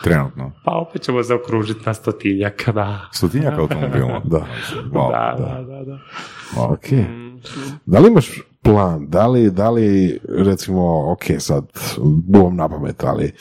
[0.03, 0.53] Trenutno.
[0.65, 3.01] Pa opet ćemo zaokružiti na stotinjak, da.
[3.13, 4.21] Stotinjak automobila?
[4.25, 4.47] Da.
[4.93, 5.11] Wow.
[5.11, 5.99] Da, da, da, da.
[6.57, 6.87] Ok.
[7.87, 11.65] Da li imaš plan, da li, da li recimo, ok, sad
[12.27, 13.33] bum na pamet, ali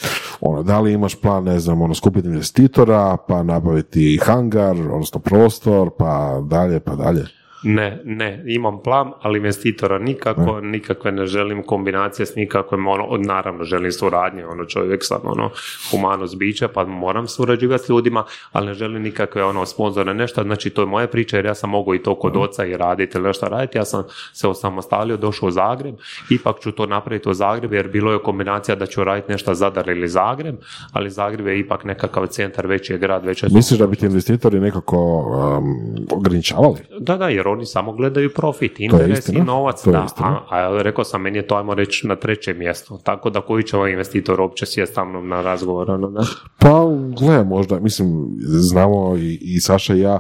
[0.42, 5.90] ono, da li imaš plan, ne znam, ono, skupiti investitora, pa nabaviti hangar, odnosno prostor,
[5.98, 7.26] pa dalje, pa dalje.
[7.64, 13.26] Ne, ne, imam plan, ali investitora nikako, nikakve ne želim kombinacije s nikakvim, ono, od-
[13.26, 15.50] naravno želim suradnje, ono, čovjek sam, ono,
[15.92, 20.70] humanost bića, pa moram surađivati s ljudima, ali ne želim nikakve, ono, sponzore, nešto, znači,
[20.70, 23.28] to je moja priča, jer ja sam mogu i to kod oca i raditi ili
[23.28, 25.96] nešto raditi, ja sam se osamostalio, došao u Zagreb,
[26.30, 29.90] ipak ću to napraviti u Zagreb, jer bilo je kombinacija da ću raditi nešto Zadar
[29.90, 30.56] ili Zagreb,
[30.92, 34.06] ali Zagreb je ipak nekakav centar, veći je grad, veće su Misliš da bi ti
[34.06, 35.76] investitori nekako um,
[36.12, 36.80] ograničavali?
[37.00, 39.86] Da, da, jer oni samo gledaju profit, interes i novac.
[39.86, 43.00] da, a, a rekao sam, meni je to, ajmo reći, na trećem mjestu.
[43.04, 46.26] Tako da koji će ovaj investitor uopće sjest sa mnom na razgovor, ono, da.
[46.60, 46.86] Pa,
[47.20, 50.20] gle, možda, mislim, znamo i, i Saša i ja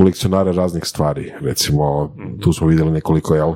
[0.00, 1.32] kolekcionare raznih stvari.
[1.40, 3.54] Recimo, tu smo vidjeli nekoliko jel,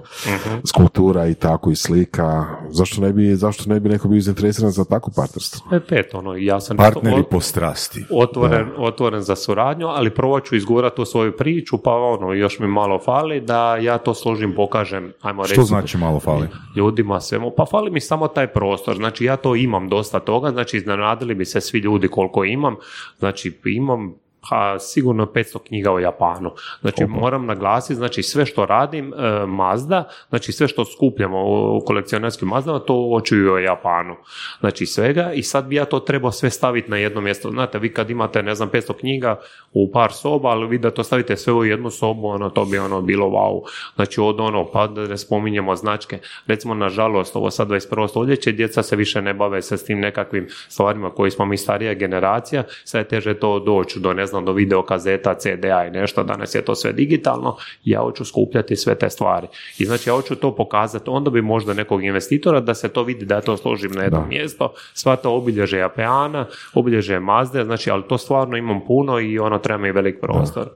[0.64, 2.44] skulptura i tako i slika.
[2.70, 5.76] Zašto ne bi, zašto ne bi neko bio zainteresiran za takvo partnerstvo?
[5.76, 8.04] E, pet, ono, ja sam Partneri po strasti.
[8.10, 12.66] otvoren, otvoren za suradnju, ali prvo ću izgurati tu svoju priču, pa ono, još mi
[12.66, 16.48] malo fali da ja to složim, pokažem, ajmo reći, Što znači malo fali?
[16.76, 20.76] ljudima svemu, pa fali mi samo taj prostor, znači ja to imam dosta toga, znači
[20.76, 22.76] iznenadili bi se svi ljudi koliko imam,
[23.18, 26.50] znači imam pa sigurno 500 knjiga o Japanu.
[26.80, 31.42] Znači moram naglasiti, znači sve što radim e, Mazda, znači sve što skupljamo
[31.76, 34.16] u kolekcionarskim Mazdama, to očuju o Japanu.
[34.60, 37.50] Znači svega i sad bi ja to trebao sve staviti na jedno mjesto.
[37.50, 39.40] Znate, vi kad imate, ne znam, 500 knjiga
[39.72, 42.78] u par soba, ali vi da to stavite sve u jednu sobu, ono, to bi
[42.78, 43.60] ono bilo wow.
[43.94, 46.18] Znači od ono, pa da ne spominjemo značke.
[46.46, 48.08] Recimo, nažalost, ovo sad 21.
[48.08, 51.94] stoljeće, djeca se više ne bave se s tim nekakvim stvarima koji smo mi starija
[51.94, 56.54] generacija, sad je teže to doći do, ne znam, do videokazeta, CD-a i nešto, danas
[56.54, 59.46] je to sve digitalno, ja hoću skupljati sve te stvari.
[59.78, 63.26] I znači ja hoću to pokazati, onda bi možda nekog investitora da se to vidi
[63.26, 68.02] da ja to složim na jedno mjesto, sva to obilježe Japeana, obilježe Mazde, znači, ali
[68.08, 70.68] to stvarno imam puno i ono treba mi velik prostor.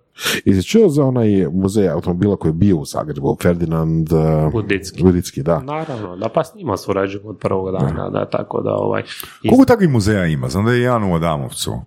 [0.45, 5.03] I si čuo za onaj muzej automobila koji je bio u Zagrebu, Ferdinand uh, Budicki.
[5.03, 5.61] Budicki, da.
[5.61, 9.03] Naravno, da pa s njima surađujem od prvog dana, da, tako da ovaj...
[9.43, 10.49] i- Koliko takvih muzeja ima?
[10.49, 11.81] Znam da je jedan u Adamovcu, uh,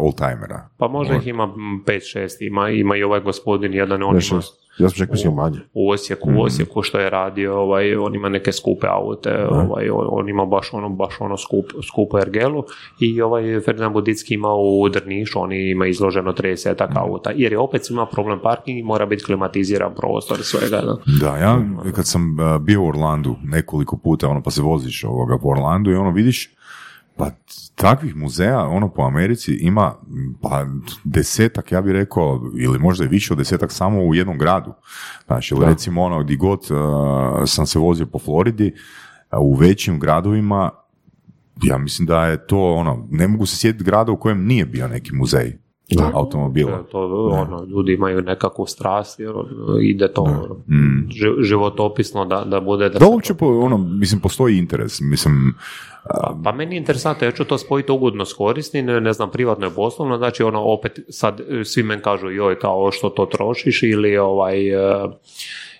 [0.00, 0.68] oldtimera.
[0.78, 1.54] Pa možda ih ima
[1.86, 4.40] 5-6, ima, ima i ovaj gospodin jedan, on ima
[4.78, 5.58] ja sam mislio manje.
[5.74, 10.06] u Osijeku, u Osijeku što je radio, ovaj, on ima neke skupe aute, ovaj, on,
[10.10, 12.64] on ima baš ono, baš ono skup, skupu ergelu
[13.00, 17.90] i ovaj Ferdinand Budicki ima u Drnišu, on ima izloženo 30 auta, jer je opet
[17.90, 20.80] ima problem parking i mora biti klimatiziran prostor i svega.
[20.80, 20.96] Da.
[21.20, 21.60] Da, ja
[21.94, 25.94] kad sam bio u Orlandu nekoliko puta, ono pa se voziš ovoga po Orlandu i
[25.94, 26.50] ono vidiš
[27.16, 27.30] pa
[27.74, 29.94] takvih muzeja ono po Americi ima
[30.42, 30.66] pa
[31.04, 34.72] desetak, ja bih rekao, ili možda i više od desetak samo u jednom gradu.
[35.26, 36.68] Znači, ili recimo ono, gdje god uh,
[37.46, 38.72] sam se vozio po Floridi,
[39.32, 40.70] uh, u većim gradovima,
[41.62, 44.88] ja mislim da je to ono, ne mogu se sjetiti grada u kojem nije bio
[44.88, 45.58] neki muzej
[46.12, 46.82] automobila.
[46.82, 47.00] To,
[47.32, 49.48] ono, ljudi imaju nekakvu strast, jer ono,
[49.80, 51.08] ide to ono, Mm.
[51.08, 55.54] ži- životopisno da, da bude da Da se uopće, po, ono, mislim, postoji interes, mislim,
[56.44, 59.66] Pa meni je interesantno, ja ću to spojiti ugodno s korisnim, ne, ne znam, privatno
[59.66, 63.82] i poslovno, znači ono opet sad e, svi men kažu joj kao što to trošiš
[63.82, 65.08] ili ovaj e,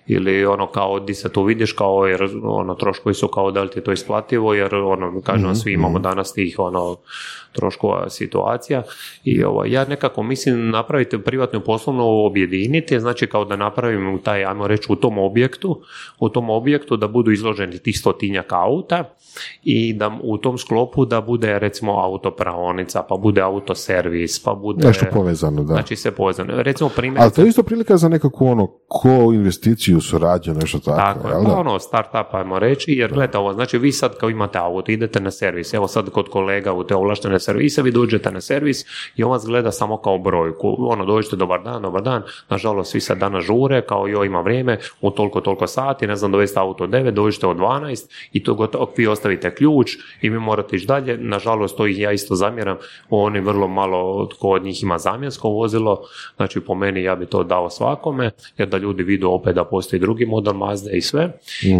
[0.06, 3.70] ili ono kao di se to vidiš kao jer ono troškovi su kao da li
[3.70, 6.96] ti je to isplativo jer ono kažem svi imamo danas tih ono
[7.52, 8.82] troškova situacija
[9.24, 14.66] i ovo, ja nekako mislim napraviti privatnu poslovnu objediniti, znači kao da napravim taj, ajmo
[14.66, 15.80] reći, u tom objektu,
[16.18, 19.04] u tom objektu da budu izloženi tih stotinjak auta
[19.64, 24.86] i da u tom sklopu da bude recimo autopraonica, pa bude autoservis, pa bude...
[24.86, 25.74] Nešto povezano, da.
[25.74, 26.62] Znači sve povezano.
[26.62, 27.22] Recimo primjer...
[27.22, 30.96] Ali to je isto prilika za nekakvu ono ko investiciju, suradnju, nešto tako.
[30.96, 31.56] Tako je, pa da?
[31.56, 35.30] ono startup ajmo reći, jer gledajte ovo, znači vi sad kao imate auto, idete na
[35.30, 38.84] servis, evo sad kod kolega u te ovlaštene servise, vi dođete na servis
[39.16, 43.00] i on vas gleda samo kao brojku, ono dođete dobar dan, dobar dan, nažalost svi
[43.00, 46.84] sad danas žure, kao joj ima vrijeme, u toliko, toliko sati, ne znam, dovesti auto
[46.84, 50.86] od 9, dođete od 12 i to gotovo, vi ostavite ključ i vi morate ići
[50.86, 52.76] dalje, nažalost to ih ja isto zamjeram,
[53.10, 56.00] oni vrlo malo tko od njih ima zamjensko vozilo,
[56.36, 60.00] znači po meni ja bi to dao svakome, jer da ljudi vidu opet da postoji
[60.00, 61.32] drugi model Mazda i sve.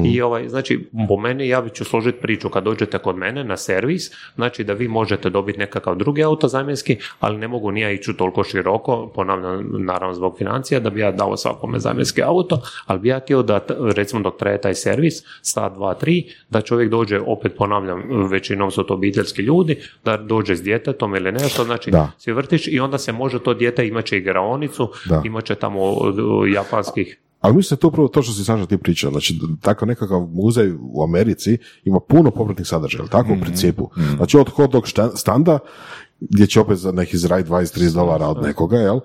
[0.05, 4.11] I ovaj, znači, po meni ja ću složiti priču kad dođete kod mene na servis,
[4.35, 8.13] znači da vi možete dobiti nekakav drugi auto zamjenski, ali ne mogu ni ja ići
[8.17, 13.09] toliko široko, ponavljam, naravno zbog financija, da bi ja dao svakome zamjenski auto, ali bi
[13.09, 13.61] ja htio da,
[13.95, 18.83] recimo dok traje taj servis, sat, dva, tri, da čovjek dođe, opet ponavljam, većinom su
[18.83, 22.11] to obiteljski ljudi, da dođe s djetetom ili nešto, znači Da.
[22.19, 25.23] svi vrtić i onda se može to dijete, imat će igraonicu, Da.
[25.25, 25.81] imat će tamo
[26.55, 29.11] japanskih Ali mislim da je to upravo to što si Saša ti pričao.
[29.11, 33.90] Znači, tako nekakav muzej u Americi ima puno popratnih sadržaja, tako u principu.
[34.16, 35.59] Znači, od hot dog standa,
[36.20, 39.00] gdje će opet za neki izraditi 20-30 dolara od nekoga, jel?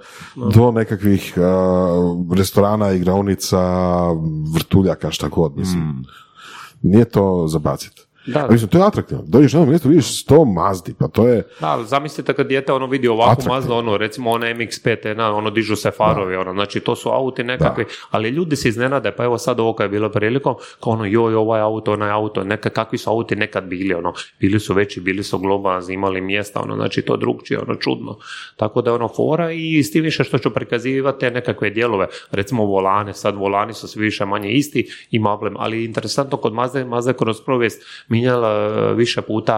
[0.54, 3.60] Do nekakvih uh, restorana, igraunica,
[4.54, 6.06] vrtuljaka, šta god, mislim.
[6.82, 7.60] Nije to za
[8.28, 8.46] Da.
[8.46, 9.24] A Mislim, to je atraktivno.
[9.28, 11.44] Dođeš na jedno mjesto, vidiš sto mazdi, pa to je...
[11.60, 13.44] Da, ali zamislite kad dijete ono vidi ovakvu.
[13.48, 17.44] Mazda, ono recimo ona MX-5, na, ono dižu se farovi, ono, znači to su auti
[17.44, 21.06] nekakvi, ali ljudi se iznenade, pa evo sad ovo kad je bilo prilikom, kao ono
[21.06, 25.02] joj ovaj auto, onaj auto, neka, kakvi su auti nekad bili, ono, bili su veći,
[25.02, 28.18] bili su globalni, imali mjesta, ono, znači to drugčije, ono, čudno.
[28.56, 32.08] Tako da je ono fora i s tim više što ću prikazivati te nekakve dijelove,
[32.32, 36.86] recimo volane, sad volani su svi više manje isti, ima problem, ali interesantno kod Mazda,
[36.86, 37.84] Mazda kroz povijest
[38.16, 39.56] mijenjala e, više puta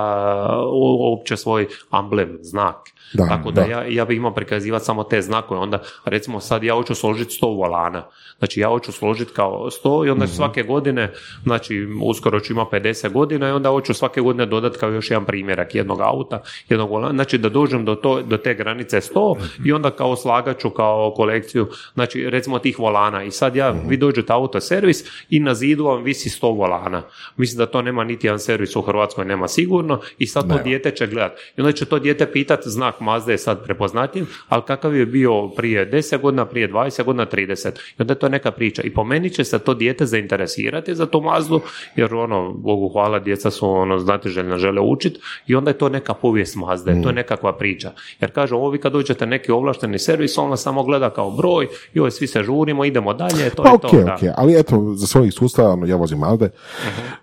[0.74, 2.76] u- uopće svoj amblem, znak.
[3.14, 3.68] Da, Tako da, da.
[3.68, 7.58] ja, ja bi imao prikazivati samo te znakove, onda recimo sad ja hoću složiti 100
[7.58, 12.54] volana, znači ja hoću složiti kao 100 i onda ću svake godine, znači uskoro ću
[12.54, 16.42] ima 50 godina i onda hoću svake godine dodati kao još jedan primjerak jednog auta,
[16.70, 20.60] jednog volana, znači da dođem do, to, do te granice 100 i onda kao slagat
[20.60, 23.24] ću kao kolekciju, znači recimo tih volana.
[23.24, 27.02] I sad ja, vi dođete auto servis i na zidu vam visi 100 volana.
[27.38, 30.64] Mislim da to nema niti jedan servis u Hrvatskoj, nema sigurno i sad to Nema.
[30.64, 31.32] dijete će gledat.
[31.58, 35.48] I onda će to dijete pitat, znak Mazda je sad prepoznatljiv, ali kakav je bio
[35.48, 37.70] prije 10 godina, prije 20 godina, 30.
[37.70, 38.82] I onda je to neka priča.
[38.82, 41.62] I po meni će se to dijete zainteresirati za tu Mazdu,
[41.96, 46.14] jer ono, Bogu hvala, djeca su ono, znatiželjna, žele učit i onda je to neka
[46.14, 47.92] povijest Mazde, to je nekakva priča.
[48.22, 51.68] Jer kaže, ovo vi kad dođete neki ovlašteni servis, on vas samo gleda kao broj,
[51.94, 54.04] joj, svi se žurimo, idemo dalje, to Pa je ok, to.
[54.04, 54.34] da.
[54.38, 56.50] ali eto, za svoj iskustva, ono, ja vozim Mazde,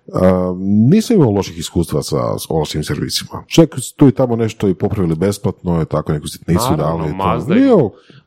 [0.07, 0.15] uh,
[1.15, 2.17] nisam imao loših iskustva sa
[2.49, 3.45] ovlaštenim servisima.
[3.47, 7.11] Čak tu i tamo nešto i popravili besplatno, je tako neku sitnicu Naravno, dali.
[7.11, 7.17] to.
[7.17, 7.61] Mazda je-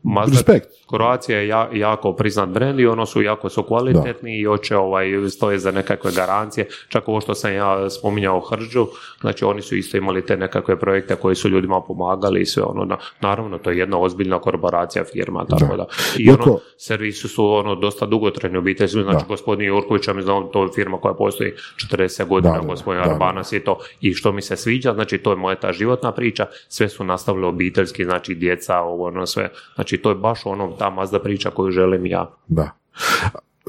[0.08, 0.68] Mazda- respekt.
[0.90, 5.08] Croatia je ja, jako priznat brand i ono su jako su kvalitetni i hoće ovaj,
[5.30, 6.68] stoje za nekakve garancije.
[6.90, 8.88] Čak ovo što sam ja spominjao Hrđu,
[9.22, 12.86] znači oni su isto imali te nekakve projekte koji su ljudima pomagali i sve ono.
[12.86, 15.86] Na, naravno, to je jedna ozbiljna korporacija firma, tako da.
[16.18, 20.50] I Iako- ono, servisu su ono dosta dugotrajni obiteljski, znači gospodin Jurković, ja mi znam,
[20.54, 21.52] to je firma koja postoji
[21.92, 23.14] 40 godina, Da, da, gospodin da, da.
[23.14, 23.80] Arbanas i to.
[24.02, 27.46] I što mi se sviđa, znači to je moja ta životna priča, sve su nastavili
[27.46, 29.50] obiteljski, znači djeca, ovo ono sve.
[29.76, 32.30] Znači to je baš ono, ta Mazda priča koju želim ja.
[32.48, 32.72] Da.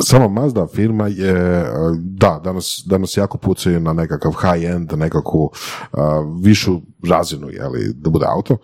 [0.01, 1.65] Sama Mazda firma je,
[1.99, 5.51] da, danas, danas jako pucaju na nekakav high-end, nekakvu
[5.93, 8.57] a, višu razinu, jeli, da bude auto.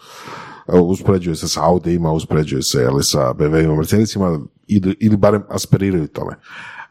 [0.66, 6.34] Uspoređuje se sa Audijima, uspoređuje se jeli, sa BMW-ima, Mercedesima, ili, ili barem aspiriraju tome.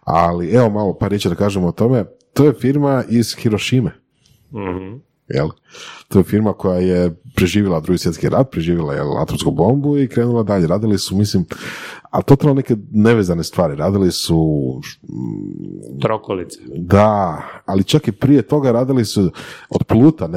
[0.01, 2.05] Ali evo malo par riječi da kažemo o tome.
[2.33, 3.91] To je firma iz Hirošime.
[4.51, 4.97] Mhm.
[5.34, 5.50] Jel?
[6.08, 10.43] To je firma koja je preživjela drugi svjetski rat, preživjela je atomsku bombu i krenula
[10.43, 10.67] dalje.
[10.67, 11.46] Radili su, mislim,
[12.12, 13.76] a totalno neke nevezane stvari.
[13.76, 14.38] Radili su,
[16.02, 16.60] Trokolice.
[16.76, 19.32] da, ali čak i prije toga radili su
[19.69, 20.28] od pluta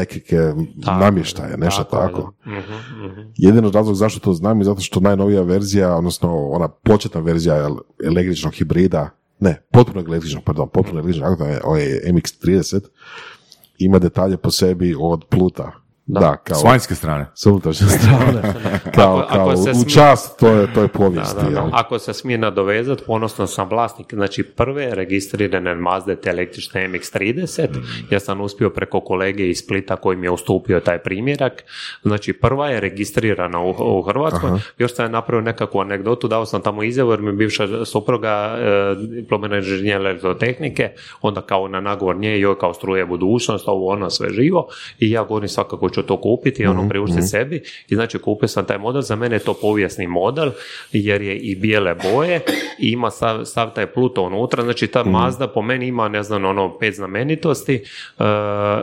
[0.84, 2.32] Tako, namještaje, nešto tako tako.
[2.46, 3.20] mhm.
[3.36, 7.78] Jedino razlog zašto to znam je zato što najnovija verzija, odnosno ona početna verzija el-
[8.04, 11.40] električnog hibrida, ne, potpuno električnog, pardon, potpuno električnog,
[11.78, 12.80] je MX-30,
[13.78, 15.72] ima detalje po sebi od pluta.
[16.08, 17.26] Da, kao S vanjske strane.
[17.34, 18.42] s unutrašnje strane.
[18.94, 21.36] kao, Ako- kao ako se u smije- čast to je, to je Da, povijesti.
[21.36, 21.50] da, da.
[21.50, 21.68] jel?
[21.72, 27.68] Ako se smije nadovezati, ponosno sam vlasnik, znači prve registrirane Mazda te električne MX-30,
[28.10, 31.64] ja sam uspio preko kolege iz Splita koji mi je ustupio taj primjerak,
[32.02, 36.62] znači prva je registrirana u, u Hrvatskoj, još sam je napravio nekakvu anegdotu, dao sam
[36.62, 40.90] tamo izjavu jer mi je bivša supruga e, diplomira inženjer elektrotehnike,
[41.22, 45.24] onda kao na nagovor nje, joj kao struje budućnost, ovo ono sve živo i ja
[45.24, 47.62] govorim svakako ću to kupiti i ono priuštiti sebi.
[47.88, 50.50] I znači kupio sam taj model, za mene je to povijesni model
[50.92, 52.40] jer je i bijele boje
[52.78, 56.44] i ima sav, sav taj Pluto unutra, znači ta Mazda po meni ima ne znam
[56.44, 58.24] ono pet znamenitosti e,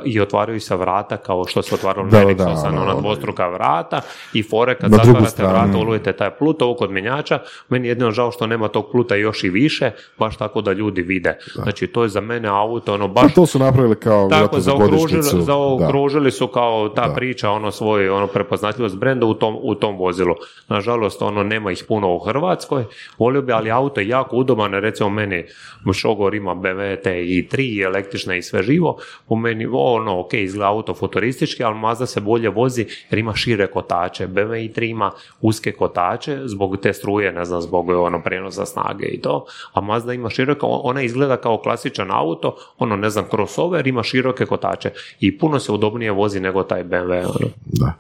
[0.06, 3.48] i otvaraju se vrata kao što se otvaralo Da, na da, Nexusa, ono, ona dvostruka
[3.48, 4.02] vrata
[4.34, 8.32] i fore kad zatvarate vrata ulujete taj Pluto ovo kod mjenjača, meni je jedino žao
[8.32, 11.38] što nema tog Pluta još i više, baš tako da ljudi vide.
[11.54, 15.24] Znači to je za mene auto ono Pa baš to su napravili kao tako, zaokružili,
[15.24, 20.36] zaokružili su kao ta priča, ono svoj, ono prepoznatljivost brenda u tom, u tom vozilu.
[20.68, 22.86] Nažalost, ono nema ih puno u Hrvatskoj,
[23.18, 25.46] volio bi, ali auto je jako udoban, recimo meni
[25.94, 30.94] Šogor ima BMW T3 i električna i sve živo, po meni, ono, ok, izgleda auto
[30.94, 35.12] futuristički, ali Mazda se bolje vozi jer ima šire kotače, BMW i3 ima
[35.42, 40.14] uske kotače zbog te struje, ne znam, zbog ono prenosa snage i to, a Mazda
[40.14, 44.90] ima široke, ona izgleda kao klasičan auto, ono, ne znam, crossover, ima široke kotače.
[45.20, 47.50] I puno se udobnije vozi nego taj BMW, ono.
[47.66, 47.94] Da.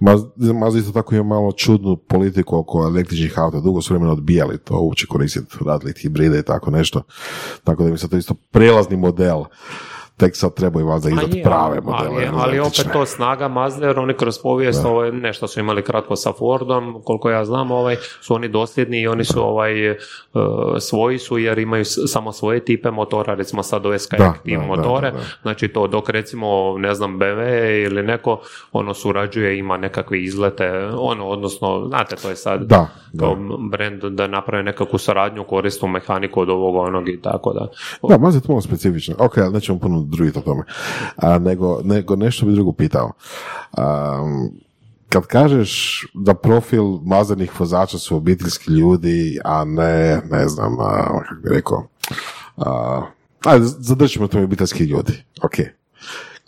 [0.00, 3.60] Maz- Mazda isto tako ima malo čudnu politiku oko električnih auta.
[3.60, 7.02] Dugo su vremena odbijali to uopće koristiti, radili hibride i tako nešto.
[7.64, 9.44] Tako da mi se to isto prelazni model.
[10.16, 12.26] Tek sad trebaju valjda izdati prave modele.
[12.26, 16.16] Ali, ali opet to snaga Mazda, jer oni kroz povijest ovaj, nešto su imali kratko
[16.16, 19.96] sa Fordom, koliko ja znam, ovaj, su oni dosljedni i oni su ovaj, e,
[20.80, 24.66] svoji su jer imaju samo svoje tipe motora, recimo sad ove Skyactiv Da, da, da,
[24.66, 25.24] motore, da, da.
[25.42, 28.40] znači to dok recimo, ne znam, BMW ili neko,
[28.72, 33.24] ono surađuje, ima nekakve izlete, ono, odnosno, znate, to je sad Da, da.
[33.24, 33.36] kao
[33.70, 37.66] brand da naprave nekakvu suradnju, koristnu mehaniku od ovog onog i tako da.
[38.08, 39.14] Da, Mazda je to malo specifično.
[39.18, 40.62] Ok, ali nećemo puno drugiti o tome.
[41.16, 43.12] A, nego, nego nešto bi drugo pitao.
[43.78, 44.50] Um,
[45.08, 51.40] kad kažeš da profil mazdanih vozača su obiteljski ljudi, a ne, ne znam, a, kako
[51.42, 51.86] bi rekao,
[52.56, 53.02] a,
[53.44, 55.24] ajde, zadržimo to obiteljski ljudi.
[55.42, 55.54] Ok.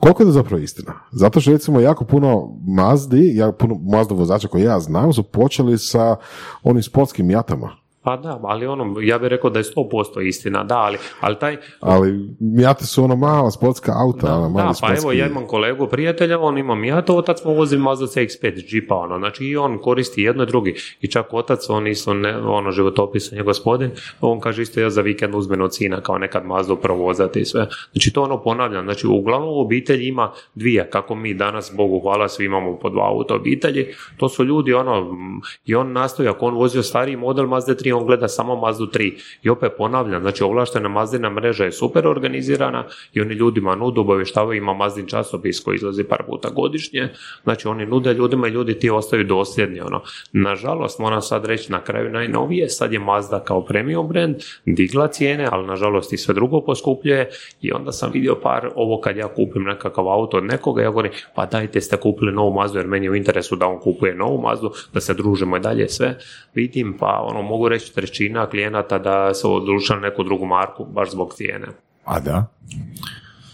[0.00, 0.92] Koliko je to zapravo istina?
[1.12, 5.78] Zato što recimo jako puno Mazdi, jako puno Mazda vozača koje ja znam su počeli
[5.78, 6.16] sa
[6.62, 7.76] onim sportskim jatama.
[8.06, 11.56] Pa da, ali ono, ja bih rekao da je 100% istina, da, ali, ali taj,
[11.80, 15.04] Ali Mijate su ono mala sportska auta, ono, mali da, pa sportski...
[15.04, 19.18] evo, ja imam kolegu prijatelja, on ima Miato, otac mu vozi Mazda CX-5 Jeepa, ono,
[19.18, 23.38] znači i on koristi jedno i drugi, i čak otac, on isto, ne, ono, životopisan
[23.38, 23.90] je gospodin,
[24.20, 27.66] on kaže isto ja za vikend uzmem od sina, kao nekad Mazdu provozati i sve,
[27.92, 32.28] znači to ono ponavljam, znači uglavnom u obitelji ima dvije, kako mi danas, Bogu hvala,
[32.28, 33.86] svi imamo po dva auta obitelji,
[34.16, 35.16] to su ljudi, ono,
[35.64, 39.12] i on nastoji, ako on vozio stariji model Mazda 3, on gleda samo Mazdu 3,
[39.42, 44.58] i opet ponavljam, znači ovlaštena Mazdina mreža je super organizirana i oni ljudima nude, obavještavaju,
[44.58, 47.08] ima Mazdin časopis koji izlazi par puta godišnje,
[47.42, 50.02] znači oni nude ljudima i ljudi ti ostaju dosljedni, ono.
[50.32, 54.36] Nažalost, moram sad reći na kraju najnovije, sad je Mazda kao premium brand
[54.66, 57.30] digla cijene, ali nažalost i sve drugo poskupljuje
[57.60, 61.12] i onda sam vidio par, ovo kad ja kupim nekakav auto od nekoga, ja govorim,
[61.34, 64.40] pa dajte ste kupili novu Mazdu jer meni je u interesu da on kupuje novu
[64.40, 66.18] Mazdu, da se družimo i dalje sve.
[66.54, 71.10] Vidim, pa ono, mogu reći trećina klijenata da se odlučila na neku drugu marku, baš
[71.10, 71.66] zbog cijene.
[72.04, 72.46] A da?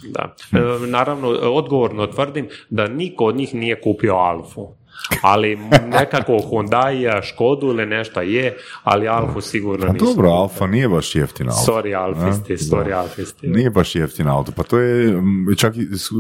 [0.03, 0.35] Da.
[0.53, 4.68] E, naravno, odgovorno tvrdim da niko od njih nije kupio Alfu.
[5.22, 5.57] Ali
[5.87, 10.05] nekako Hyundai, Škodu ili nešto je, ali Alfu sigurno nisu.
[10.05, 11.72] dobro, Alfa nije baš jeftina auto.
[11.72, 13.49] Sorry Alfisti, sorry Alfisti.
[13.49, 15.14] Nije baš jeftin auto, pa to je,
[15.57, 15.74] čak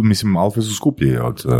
[0.04, 1.52] mislim, Alfe su skuplji od, uh,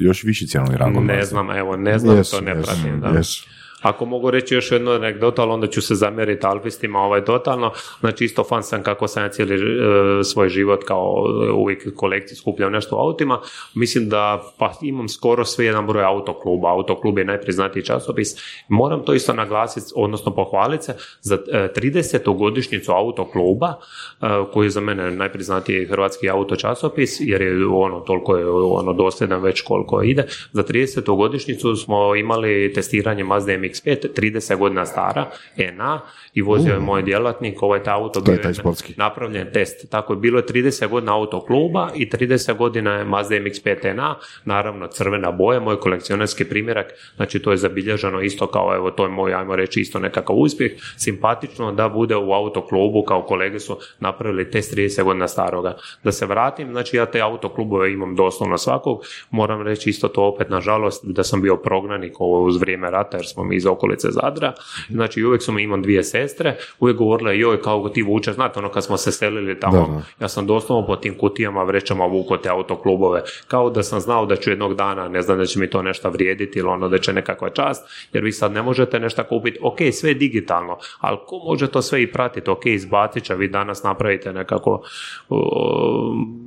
[0.00, 3.00] još viši cjenovni rang od Ne znam, evo, ne znam, Jesu, to ne jesu, pratim.
[3.00, 3.08] Da.
[3.08, 3.48] jesu.
[3.82, 7.72] Ako mogu reći još jednu anegdotu, ali onda ću se zamjeriti alfistima ovaj totalno.
[8.00, 12.36] Znači isto fan sam kako sam ja cijeli e, svoj život kao e, uvijek kolekciji
[12.36, 13.40] skupljam nešto u autima.
[13.74, 16.72] Mislim da pa imam skoro sve jedan broj autokluba.
[16.72, 18.28] Autoklub je najpriznatiji časopis.
[18.68, 22.38] Moram to isto naglasiti, odnosno pohvaliti se za e, 30.
[22.38, 23.74] godišnjicu autokluba,
[24.22, 29.42] e, koji je za mene najpriznatiji hrvatski autočasopis, jer je ono toliko je ono dosljedan
[29.42, 30.26] već koliko ide.
[30.52, 31.16] Za 30.
[31.16, 35.30] godišnjicu smo imali testiranje Mazda MX-5, 30 godina stara,
[35.72, 36.00] NA,
[36.34, 38.94] i vozio je moj djelatnik, ovaj taj auto To je bio taj sportski.
[38.96, 39.90] napravljen test.
[39.90, 44.86] Tako je bilo je 30 godina autokluba i 30 godina je Mazda MX-5 NA, naravno
[44.86, 49.34] crvena boja, moj kolekcionarski primjerak, znači to je zabilježeno isto kao, evo, to je moj,
[49.34, 54.76] ajmo reći, isto nekakav uspjeh, simpatično da bude u autoklubu, kao kolege su napravili test
[54.76, 55.76] 30 godina staroga.
[56.04, 60.50] Da se vratim, znači ja te autoklubove imam doslovno svakog, moram reći isto to opet,
[60.50, 64.52] nažalost, da sam bio prognanik ovo uz vrijeme rata, jer smo mi iz okolice Zadra,
[64.88, 68.68] znači uvijek su mi imam dvije sestre, uvijek govorile, joj, kao ti vučeš, znate, ono
[68.68, 70.02] kad smo se selili tamo, Da, da.
[70.20, 74.36] ja sam doslovno po tim kutijama, vrećama vuko te autoklubove, kao da sam znao da
[74.36, 77.12] ću jednog dana, ne znam da će mi to nešto vrijediti ili ono da će
[77.12, 81.38] nekakva čast, jer vi sad ne možete nešto kupiti, ok, sve je digitalno, ali ko
[81.38, 84.82] može to sve i pratiti, ok, izbacit će, vi danas napravite nekako,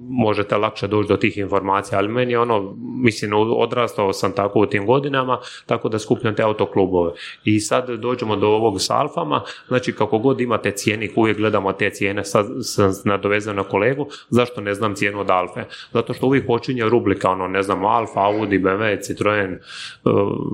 [0.10, 4.86] možete lakše doći do tih informacija, ali meni ono, mislim, odrastao sam tako u tim
[4.86, 7.01] godinama, tako da skupljam te autoklubove.
[7.44, 11.90] I sad dođemo do ovog s alfama, znači kako god imate cijenik, uvijek gledamo te
[11.90, 15.64] cijene, sad sam nadovezan na kolegu, zašto ne znam cijenu od alfe?
[15.94, 19.60] Zato što uvijek počinje rubrika, ono, ne znam, alfa, Audi, BMW, Citroen,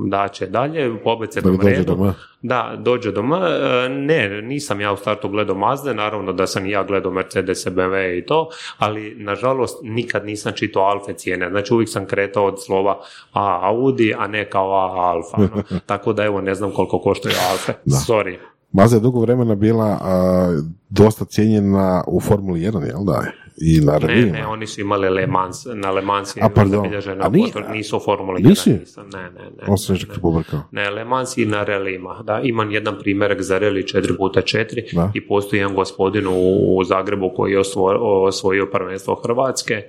[0.07, 1.83] da će dalje, po abecednom redu.
[1.83, 2.13] doma?
[2.41, 3.39] Da, dođe doma.
[3.47, 7.65] E, Ne, nisam ja u startu gledao Mazde, naravno da sam i ja gledao Mercedes,
[7.67, 11.49] BMW i to, ali nažalost nikad nisam čitao Alfe cijene.
[11.49, 12.99] Znači uvijek sam kretao od slova
[13.33, 15.37] A Audi, a ne kao A Alfa.
[15.37, 15.63] ono.
[15.85, 17.73] Tako da evo ne znam koliko koštaju Alfe.
[17.85, 18.37] Sorry.
[18.71, 23.23] Mazda je dugo vremena bila a, dosta cijenjena u Formuli 1, jel da?
[23.59, 26.71] I na Ne, ne, oni su imali Le Mans, na Le Mans je A, pardon.
[26.75, 28.69] zabilježeno, A nije- potvrd- nisu u Formuli Nisi?
[28.69, 29.63] 1, nisam, ne, ne, ne.
[29.67, 30.59] On se pobrkao.
[30.71, 32.21] Ne, Le Mans i na relima.
[32.23, 35.11] Da, imam jedan primjerak za reli 4x4 Da.
[35.13, 36.33] i postoji jedan gospodin u,
[36.77, 37.97] u Zagrebu koji je osvo-
[38.27, 39.81] osvojio prvenstvo Hrvatske,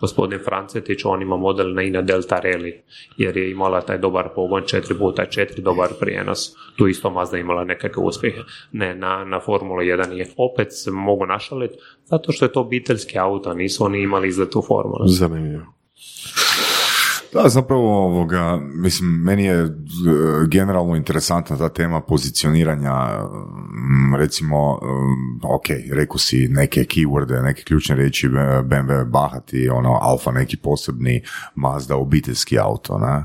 [0.00, 2.72] gospodin Francetić, on ima model na Ina Delta Rally,
[3.16, 6.56] jer je imala taj dobar pogon 4x4, dobar prijenos.
[6.76, 8.40] Tu isto Mazda imala nekakve uspjehe.
[8.72, 10.28] Ne, na, na Formula 1 je.
[10.36, 11.74] Opet se mogu našaliti,
[12.04, 15.06] zato što je to obiteljski auto, nisu oni imali izlet u Formulu.
[15.06, 15.76] Zanimljivo.
[17.42, 19.68] Da, zapravo ovoga, mislim, meni je e,
[20.48, 22.92] generalno interesantna ta tema pozicioniranja,
[24.18, 28.30] recimo, mm, ok, rekao si neke keyworde, neke ključne riječi, e,
[28.62, 31.22] BMW bahati, ono, Alfa neki posebni,
[31.54, 33.24] Mazda obiteljski auto, ne?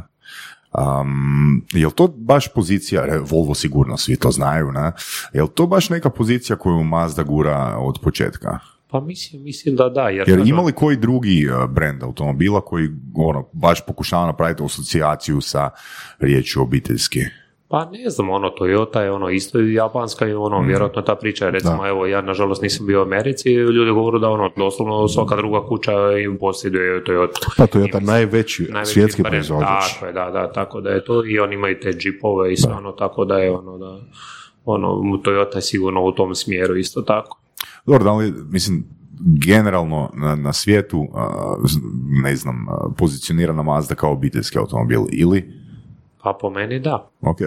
[0.73, 4.91] Um, je li to baš pozicija, Volvo sigurno svi to znaju, ne?
[5.33, 8.59] Je li to baš neka pozicija koju Mazda gura od početka?
[8.91, 10.09] Pa mislim, mislim da da.
[10.09, 15.41] Jer, Jer ima li koji drugi uh, brand automobila koji ono, baš pokušava napraviti asocijaciju
[15.41, 15.69] sa
[16.19, 17.19] riječju obiteljski?
[17.67, 21.45] Pa ne znam, ono, Toyota je ono isto i japanska i ono, vjerojatno ta priča,
[21.45, 25.35] je, recimo, evo, ja nažalost nisam bio u Americi, ljudi govore da ono, doslovno svaka
[25.35, 25.91] druga kuća
[26.23, 27.53] im posjeduje Toyota.
[27.57, 29.93] Pa Toyota I- najveći, najveći svjetski proizvođač.
[29.93, 32.73] Tako je, da, da, tako da je to i oni imaju te džipove i sve
[32.73, 33.99] ono, tako da je ono, da,
[34.65, 34.87] ono,
[35.23, 37.41] Toyota je sigurno u tom smjeru isto tako.
[37.85, 38.83] Dobro, da li, mislim,
[39.45, 41.07] generalno na, na svijetu, uh,
[41.65, 41.79] z-
[42.23, 45.53] ne znam, uh, pozicionirana Mazda kao obiteljski automobil ili?
[46.23, 47.09] Pa po meni da.
[47.21, 47.37] Ok.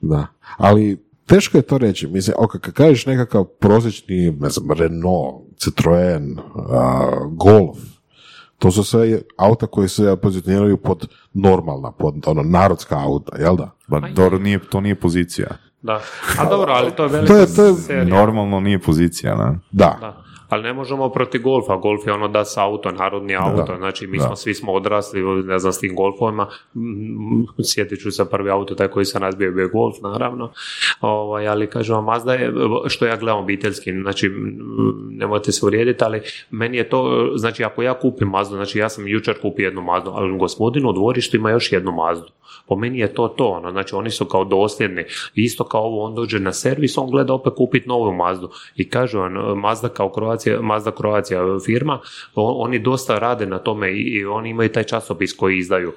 [0.00, 0.26] Da.
[0.56, 2.06] Ali teško je to reći.
[2.06, 6.38] Mislim, ok, kad kažeš nekakav prosječni, ne znam, Renault, Citroen,
[6.70, 7.78] a, Golf,
[8.58, 13.70] to su sve auta koji se pozicioniraju pod normalna, pod ono, narodska auta, jel da?
[13.88, 15.46] Ba, dobro, nije, to nije pozicija.
[15.82, 16.00] Da.
[16.38, 18.16] A dobro, ali to je velika To je- to je- serija.
[18.16, 19.58] Normalno nije pozicija, ne?
[19.70, 19.96] Da.
[20.00, 20.16] Da.
[20.50, 21.76] Ali ne možemo protiv golfa.
[21.76, 23.76] Golf je ono da s auto, narodni auto.
[23.76, 26.46] Znači, mi smo, svi smo odrasli, ne znam, s tim golfovima.
[26.74, 30.52] Mm, Sjetit ću se prvi auto, taj koji sam razbio, bio golf, naravno.
[31.00, 32.52] Ovaj, ali kažem vam, Mazda je,
[32.86, 34.30] što ja gledam obiteljski, znači,
[35.10, 39.08] nemojte se uvrijediti, ali meni je to, znači, ako ja kupim Mazdu, znači, ja sam
[39.08, 42.28] jučer kupio jednu Mazdu, ali gospodin u dvorištu ima još jednu Mazdu.
[42.66, 45.04] Po meni je to to, ono, znači, oni su kao dosljedni.
[45.34, 48.50] Isto kao ovo, on dođe na servis, on gleda opet kupiti novu Mazdu.
[48.76, 50.08] I kažu vam, Mazda kao
[50.40, 52.00] Croatia, Mazda Croatia firma,
[52.34, 55.92] oni dosta rade na tome i, oni imaju taj časopis koji izdaju.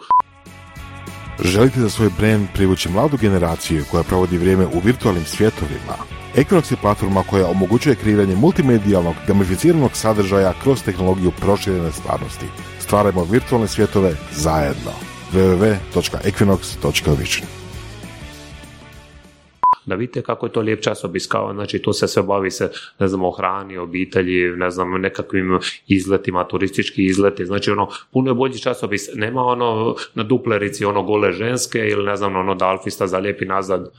[1.43, 5.95] Želite za svoj brand privući mladu generaciju koja provodi vrijeme u virtualnim svjetovima?
[6.35, 12.45] Equinox je platforma koja omogućuje kreiranje multimedijalnog, gamificiranog sadržaja kroz tehnologiju proširene stvarnosti.
[12.79, 14.91] Stvarajmo virtualne svjetove zajedno.
[15.33, 17.62] www.equinox.vision
[19.85, 23.07] da vidite kako je to lijep časopis, kao, znači tu se sve bavi se, ne
[23.07, 28.59] znam, o hrani, obitelji, ne znam, nekakvim izletima, turistički izleti, znači ono, puno je bolji
[28.59, 33.45] časopis, nema ono na duplerici ono gole ženske ili ne znam, ono da alfista zalijepi
[33.45, 33.91] nazad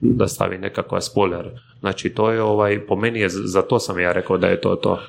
[0.00, 1.50] da stavi nekakva spoiler.
[1.80, 4.76] Znači to je ovaj, po meni je, za to sam ja rekao da je to
[4.76, 5.00] to.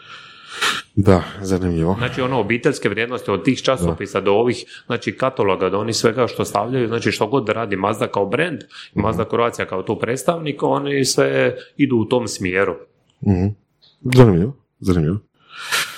[0.95, 1.95] Da, zanimljivo.
[1.97, 6.45] Znači ono obiteljske vrijednosti od tih časopisa do ovih znači kataloga do oni svega što
[6.45, 8.61] stavljaju, znači što god radi Mazda kao brand
[8.95, 12.75] i Mazda Croatia kao tu predstavnik, oni sve idu u tom smjeru.
[13.27, 13.47] Mhm.
[14.15, 15.17] Zanimljivo, zanimljivo.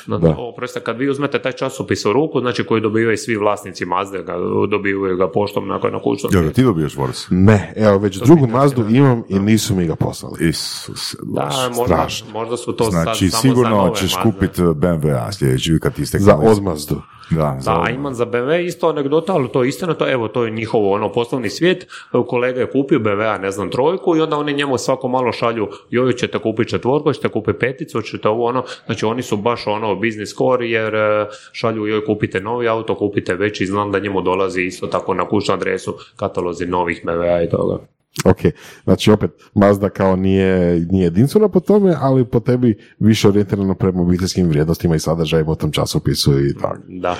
[0.07, 0.35] Da.
[0.37, 4.35] oprostite, kad vi uzmete taj časopis u ruku, znači koji dobivaju svi vlasnici Mazde, ga,
[4.69, 7.27] dobivaju ga poštom nakon na kućnom Jel ga ti dobiješ Boris?
[7.29, 10.49] Ne, evo već drugu Mazdu imam i nisu mi ga poslali.
[10.49, 15.31] Isus, Da, možda, možda su to sad Znači, samo za sigurno nove ćeš kupiti BMW-a
[15.31, 17.01] sljedeći kad ti stekne Za odmazdu.
[17.29, 20.51] Da, za imam za BMW isto anegdota, ali to je istina, to, evo, to je
[20.51, 21.87] njihovo ono, poslovni svijet.
[22.27, 26.13] Kolega je kupio BMW-a, ne znam, trojku i onda oni njemu svako malo šalju, joj,
[26.13, 30.35] ćete kupiti četvorku, ćete kupiti peticu, ćete ovo ono, znači oni su baš ono business
[30.35, 34.87] core jer e, šalju, joj, kupite novi auto, kupite veći, znam da njemu dolazi isto
[34.87, 37.92] tako na kućnu adresu katalozi novih BMW-a i toga.
[38.25, 38.37] Ok,
[38.83, 44.01] znači opet Mazda kao nije, nije jedinstvena po tome, ali po tebi više orijentirano prema
[44.01, 46.77] obiteljskim vrijednostima i sadržajima u tom časopisu i tako.
[46.87, 47.15] Da.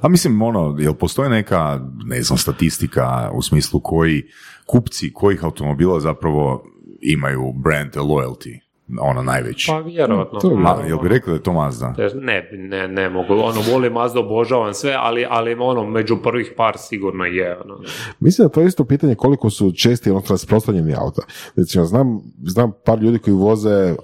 [0.00, 4.22] A mislim, ono, jel postoji neka, ne znam, statistika u smislu koji
[4.66, 6.64] kupci kojih automobila zapravo
[7.00, 8.58] imaju brand loyalty,
[9.00, 9.66] ono najveći?
[9.70, 10.40] Pa vjerojatno.
[10.40, 11.94] to je Ma, jel bi rekli da je to Mazda?
[12.14, 13.34] Ne, ne, ne mogu.
[13.34, 17.60] Ono, volim Mazda, obožavam sve, ali, ali ono, među prvih par sigurno je.
[17.64, 17.80] Ono.
[18.20, 21.22] Mislim da to je isto pitanje koliko su česti ono rasprostranjeni auta.
[21.56, 23.94] Recimo, znam, znam par ljudi koji voze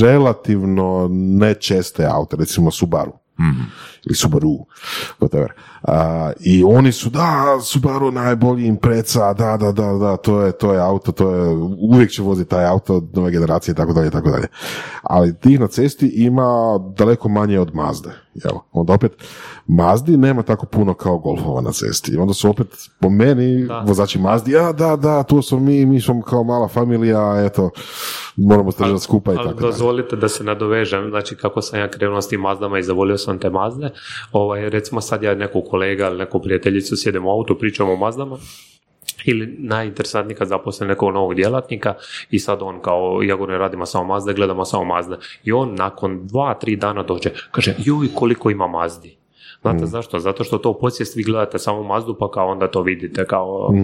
[0.00, 3.12] relativno nečeste aute, recimo Subaru.
[4.08, 4.50] Ili Subaru,
[5.20, 5.48] whatever.
[5.82, 10.72] A, I oni su, da, Subaru najbolji impreca, da, da, da, da, to je, to
[10.72, 11.56] je auto, to je,
[11.92, 14.46] uvijek će voziti taj auto od nove generacije tako dalje, tako dalje.
[15.02, 18.10] Ali tih na cesti ima daleko manje od Mazde.
[18.34, 18.54] Jel?
[18.72, 19.12] Onda opet,
[19.66, 22.12] Mazdi nema tako puno kao Golfova na cesti.
[22.12, 22.66] I onda su opet,
[23.00, 23.78] po meni, Da.
[23.86, 27.70] vozači Mazdi, ja, da, da, tu smo mi, mi smo kao mala familija, eto,
[28.36, 29.70] moramo se držati skupa i Ali tako dalje.
[29.72, 33.38] dozvolite da se nadovežem, znači kako sam ja krenuo s tim Mazdama i zavolio sam
[33.38, 33.90] te Mazde,
[34.32, 38.38] ovaj, recimo sad ja neku kolega ili neku prijateljicu sjedem u autu, pričamo o Mazdama,
[39.24, 41.94] ili najinteresantniji kad zaposle nekog novog djelatnika
[42.30, 46.26] i sad on kao, ja govorim radimo samo Mazde, gledamo samo Mazde i on nakon
[46.26, 49.18] dva, tri dana dođe, kaže, joj koliko ima Mazdi.
[49.62, 50.18] Znate zašto?
[50.18, 53.74] Zato što to u podsvijesti vi gledate samo Mazdu pa kao onda to vidite kao,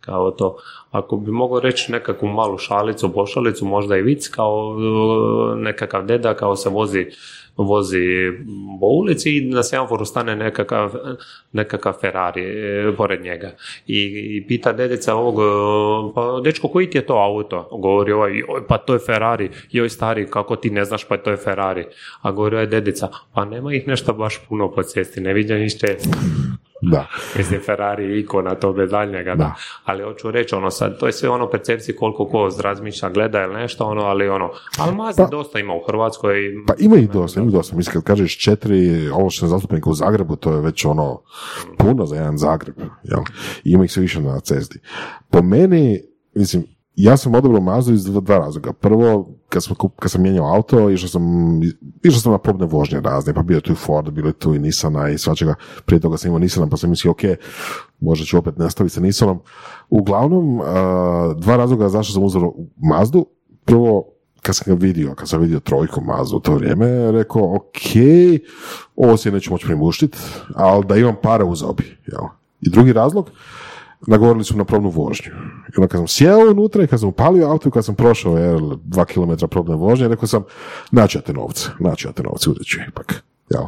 [0.00, 0.56] kao to.
[0.90, 6.34] Ako bi mogao reći nekakvu malu šalicu, pošalicu, možda i vic kao uh, nekakav deda
[6.34, 7.06] kao se vozi
[7.56, 8.02] vozi
[8.80, 10.94] po ulici i na semaforu stane nekakav,
[11.52, 13.50] nekakav Ferrari e, pored njega.
[13.86, 14.00] I,
[14.36, 17.68] I pita dedica ovog, e, pa dečko koji ti je to auto?
[17.72, 21.30] Govori ovaj, joj, pa to je Ferrari, joj stari, kako ti ne znaš pa to
[21.30, 21.86] je Ferrari?
[22.22, 26.10] A govori ovaj dedica, pa nema ih nešto baš puno po cesti, ne vidim često.
[26.82, 27.06] Da.
[27.36, 29.54] Mislim, Ferrari je ikona, to bez daljnjega, da.
[29.84, 33.54] Ali hoću reći, ono, sad, to je sve ono percepcije koliko ko razmišlja, gleda ili
[33.54, 36.34] nešto, ono, ali ono, ali Mazda Pa- dosta ima u Hrvatskoj.
[36.66, 37.76] Pa ima ih dosta, ima ih dosta.
[37.76, 41.22] Mislim, kad kažeš četiri ovlaštene zastupnika u Zagrebu, to je već ono
[41.78, 42.76] puno za jedan Zagreb.
[43.02, 43.20] Jel?
[43.64, 44.78] I ima ih sve više na cesti.
[45.30, 46.00] Po meni,
[46.34, 48.72] mislim, ja sam odabrao Mazdu iz dva, razloga.
[48.72, 51.22] Prvo, kad, sam, kad sam mijenjao auto, išao sam,
[52.02, 54.58] išao sam na probne vožnje razne, pa bio tu i Ford, bilo je tu i
[54.58, 55.54] Nissana i svačega.
[55.84, 57.20] Prije toga sam imao Nissana, pa sam mislio, ok,
[58.00, 59.40] možda ću opet nastaviti sa Nissanom.
[59.90, 60.60] Uglavnom,
[61.36, 63.26] dva razloga zašto sam uzeo Mazdu.
[63.64, 64.04] Prvo,
[64.42, 67.80] kad sam ga vidio, kad sam vidio trojku Mazdu u to vrijeme, rekao, ok,
[68.96, 70.18] ovo se neću moći primuštiti,
[70.54, 71.98] ali da imam pare uzeo bi.
[72.06, 72.28] Jel?
[72.60, 73.30] I drugi razlog,
[74.06, 75.32] nagovorili su na probnu vožnju.
[75.68, 78.38] I onda kad sam sjeo unutra i kad sam upalio auto i kad sam prošao
[78.38, 80.44] jel, dva kilometra probne vožnje, rekao sam,
[80.90, 83.22] naći ja te novce, naći ja te novce, uzet ću ipak.
[83.50, 83.64] Jel?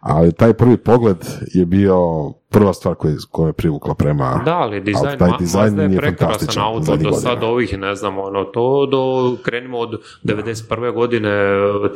[0.00, 1.16] Ali taj prvi pogled
[1.54, 5.18] je bio prva stvar koja, koja me privukla prema Da, ali dizajn.
[5.18, 9.36] Taj dizajn Mazda je je prekrasan auto do sad ovih, ne znam, ono, to do,
[9.42, 10.92] krenimo od 91.
[10.94, 11.30] godine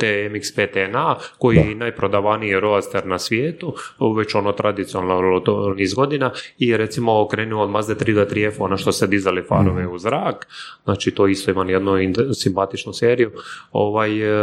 [0.01, 3.75] te MX-5 NA, koji je najprodavaniji roadster na svijetu,
[4.17, 8.77] već ono tradicionalno to niz godina, i recimo krenimo od Mazda 3 do 3F, ono
[8.77, 9.95] što se dizali farove Mhm.
[9.95, 10.47] u zrak,
[10.85, 11.93] znači to isto ima jednu
[12.35, 13.31] simpatičnu seriju,
[13.73, 14.35] ovaj, e,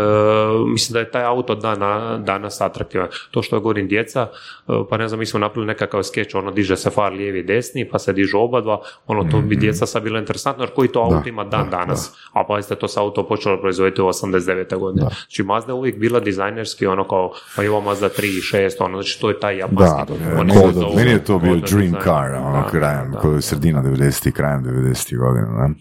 [0.68, 3.08] mislim da je taj auto dana, danas atraktivan.
[3.32, 4.28] To što govorim djeca,
[4.68, 7.44] e, pa ne znam, mi smo napravili nekakav skeč, ono diže se far lijevi i
[7.44, 8.78] desni, pa se dižu oba dva,
[9.08, 12.02] ono to bi djeca sad bilo interesantno, jer koji to auto ima dan danas,
[12.34, 14.78] a pazite, to se auto počelo proizvoditi u 89.
[14.78, 15.02] godine.
[15.08, 18.98] Znači Mazda je uvijek bila dizajnerski, ono kao, pa ima Mazda 3 i 6, ono,
[18.98, 19.86] znači to je taj japanski.
[20.00, 20.54] Da, da, da.
[20.54, 22.04] se Kod- zovu- Meni je to bio dream dizajn.
[22.04, 25.74] car, ono, Da, krajem, da, je sredina 90-ih, krajem 90-ih godina, ne?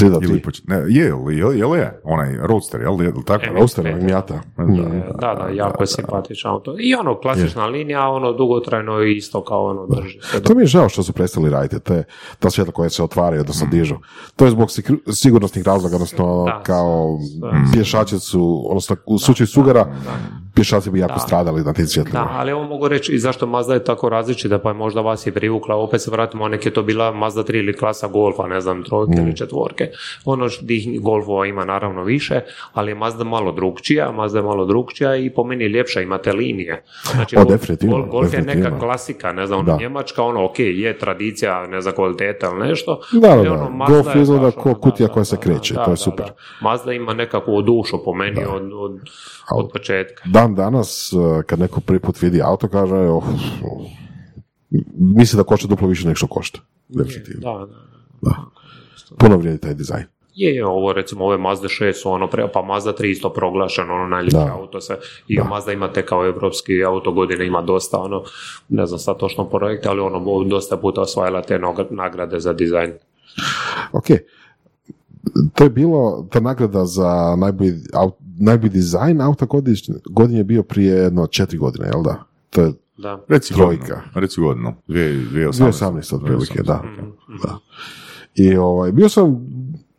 [0.00, 0.42] Ili tri.
[0.42, 3.44] poč- ne, je, jel, jel je, onaj roadster, jel, jel tako?
[3.44, 4.34] E, Roaster, ovih Miata.
[4.58, 4.76] Mm.
[5.20, 6.74] Da, da, jako je simpatičan auto.
[6.78, 10.42] I ono, klasična linija, ono, dugotrajno i isto kao ono, drži se.
[10.42, 12.04] To mi je žao što su prestali raditi, te,
[12.38, 13.70] ta svjetla koja se otvaraju, odnosno Mm.
[13.70, 13.94] dižu.
[14.36, 14.68] To je zbog
[15.08, 17.50] sigurnosnih razloga, odnosno Da, kao da.
[17.72, 19.86] pješači su, odnosno u slučaju sugara,
[20.54, 22.20] pješaci bi jako stradali na tim svjetlima.
[22.20, 25.26] Da, ali ovo mogu reći i zašto Mazda je tako različita, pa je možda vas
[25.26, 28.60] je privukla, opet se vratimo, nek je to bila Mazda 3 ili klasa Golfa, ne
[28.60, 29.20] znam, trojke Mm.
[29.20, 29.87] ili četvorke.
[30.24, 32.40] Ono što tih Golfova ima naravno više,
[32.72, 36.82] ali je Mazda malo drugčija, Mazda je malo drugčija i po meni ljepša, imate linije.
[37.14, 38.78] Znači, O, Golf- definitivno, Golf, Golf je neka definitivno.
[38.78, 39.72] klasika, ne znam, Da.
[39.72, 43.00] ono, Njemačka, ono, ok, je tradicija, ne znam, kvaliteta ili nešto.
[43.12, 43.52] Da, da, ali da.
[43.52, 45.84] ono, Mazda Golf je izgleda ko ono, kutija da, koja da, se da, kreće, da,
[45.84, 46.26] to je da, super.
[46.26, 46.34] da.
[46.60, 49.00] Mazda ima nekakvu dušu po meni od, od,
[49.54, 50.22] od početka.
[50.26, 53.24] Dan danas, uh, kad neko prvi put vidi auto, kaže, oh,
[54.98, 56.60] misli da košta duplo više nego što košta.
[56.88, 57.40] Definitivno.
[57.58, 57.66] Da,
[58.22, 58.36] da.
[59.18, 60.04] Puno vrijedi taj dizajn.
[60.34, 63.94] Je, je, ovo recimo ove Mazda 6 su ono, pre, pa Mazda 3 isto proglašeno,
[63.94, 64.52] ono najljepše Da.
[64.52, 64.96] auto se,
[65.28, 68.22] i Mazda ima te kao evropski auto godine, ima dosta ono,
[68.68, 71.58] ne znam sad točno projekte, ali ono, dosta puta osvajala te
[71.90, 72.92] nagrade za dizajn.
[73.92, 74.04] Ok.
[75.54, 80.62] To je bilo, ta nagrada za najbolji, au- najbolji dizajn auta godišnje, godine je bio
[80.62, 82.24] prije jedno četiri godine, jel da?
[82.50, 83.24] To je Da.
[83.28, 83.74] Reci Trojka.
[83.76, 83.96] godinu.
[84.14, 84.74] Reci godinu.
[84.88, 85.52] 2018.
[85.52, 86.82] 2018 otprilike, da.
[86.84, 87.06] Mhm.
[87.42, 87.58] da.
[88.38, 89.46] I ovaj, bio sam,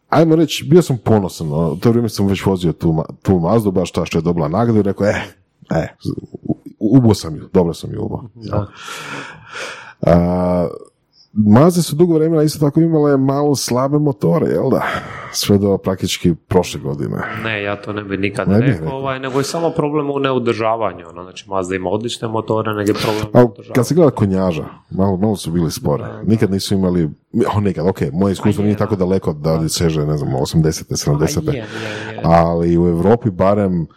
[0.09, 1.53] ajmo reći, bio sam ponosan.
[1.53, 4.47] ono, U to vrijeme sam već vozio tu, tu Mazdu, baš ta što je dobila
[4.47, 5.23] nagradu i rekao, eh,
[5.69, 5.87] eh,
[6.79, 8.21] ubo sam ju, dobro sam ju ubo.
[8.35, 8.67] Da.
[10.01, 10.67] A,
[11.33, 14.83] Mazde su dugo vremena isto tako imale malo slabe motore, jel da?
[15.31, 17.17] Sve do praktički prošle godine.
[17.43, 18.97] Ne, ja to ne bi nikad Ne rekao, rekao.
[18.97, 21.05] ovaj, nego je samo problem u neudržavanju.
[21.09, 21.23] Ono.
[21.23, 25.35] Znači, Mazda ima odlične motore, nego je problem u kad se gleda konjaža, malo, malo
[25.35, 26.03] su bili spore.
[26.25, 27.09] Nikad nisu imali,
[27.55, 28.79] o nekad, ok, moje iskustvo je, nije da.
[28.79, 31.09] tako daleko da seže, ne znam, 80.
[31.09, 31.49] 70.
[31.49, 32.21] A je, je, je.
[32.23, 33.87] ali u Europi barem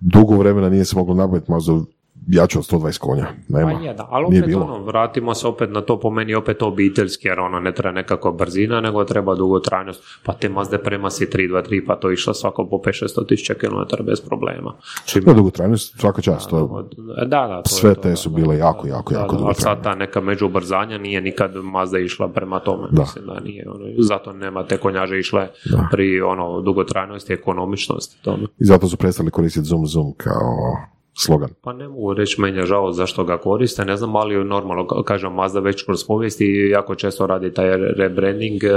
[0.00, 1.86] dugo vremena nije se moglo nabaviti Mazdu
[2.28, 3.26] jaču od 120 konja.
[3.48, 3.72] Nema.
[3.72, 7.28] Pa je, da, ali opet ono, vratimo se opet na to, po meni opet obiteljski,
[7.28, 10.02] jer ono ne treba nekakva brzina, nego treba dugotrajnost.
[10.22, 14.04] Pa te Mazde prema si 323, pa to je išlo svako po 5-600 tisuća km
[14.04, 14.74] bez problema.
[14.94, 16.50] Znači, No, dugotrajnost, svaka čast.
[16.50, 18.92] To, da, da, to je sve to, te da, su da, bile da, jako, da,
[18.92, 22.88] jako, da, jako da, sad ta neka međubrzanja nije nikad Mazda išla prema tome.
[22.90, 23.02] Da.
[23.02, 23.70] Mislim da nije.
[23.70, 25.48] Ono, zato nema te konjaže išle
[25.90, 28.22] pri ono, dugotrajnosti, ekonomičnosti.
[28.22, 28.42] Tome.
[28.58, 30.76] I zato su prestali koristiti zoom zoom kao
[31.14, 31.48] slogan.
[31.62, 35.04] Pa ne mogu reći, meni je žao zašto ga koriste, ne znam, ali normalno, ka-
[35.04, 38.70] kažem, Mazda već kroz povijest i jako često radi taj re- rebranding eh,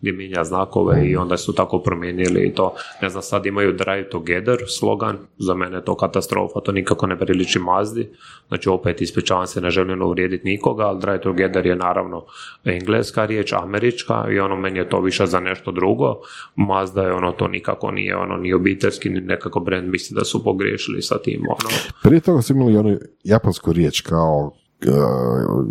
[0.00, 4.08] gdje mijenja znakove i onda su tako promijenili i to, ne znam, sad imaju Drive
[4.10, 8.08] Together slogan, za mene je to katastrofa, to nikako ne priliči Mazdi,
[8.48, 12.24] znači opet ispričavam se, ne želim uvrijediti nikoga, ali Drive Together je naravno
[12.64, 16.16] engleska riječ, američka i ono, meni je to više za nešto drugo,
[16.56, 20.44] Mazda je ono, to nikako nije ono, ni obiteljski, ni nekako brand, mislim da su
[20.44, 21.69] pogriješili sa tim, ono,
[22.02, 24.52] Prije toga su imali onu japansku riječ kao
[24.86, 25.64] uh,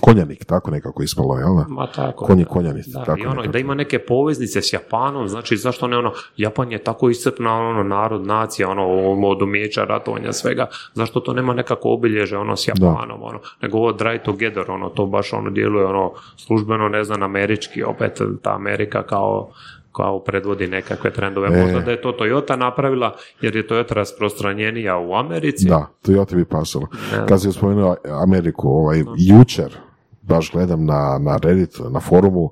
[0.00, 1.64] konjanik, tako nekako ispalo, jel da?
[1.68, 2.24] Ma tako.
[2.24, 2.50] Konji da.
[2.50, 3.52] konjanici, Da, tako i ono, nekako.
[3.52, 7.82] da ima neke poveznice s Japanom, znači zašto ne ono, Japan je tako iscrpna ono,
[7.82, 8.86] narod, nacija, ono,
[9.28, 13.92] od umijeća, ratovanja, svega, zašto to nema nekako obilježe, ono, s Japanom, ono, nego ovo
[13.92, 19.02] Drive Together, ono, to baš, ono, djeluje, ono, službeno, ne znam, američki, opet, ta Amerika
[19.02, 19.50] kao
[19.96, 21.48] kao predvodi nekakve trendove.
[21.48, 21.62] E.
[21.62, 25.68] Možda da je to Toyota napravila, jer je Toyota rasprostranjenija u Americi.
[25.68, 26.86] Da, Toyota bi pasalo.
[27.12, 27.26] Ne.
[27.26, 29.76] Kad si spomenuo Ameriku, ovaj, jučer,
[30.22, 32.50] baš gledam na, na Reddit, na forumu,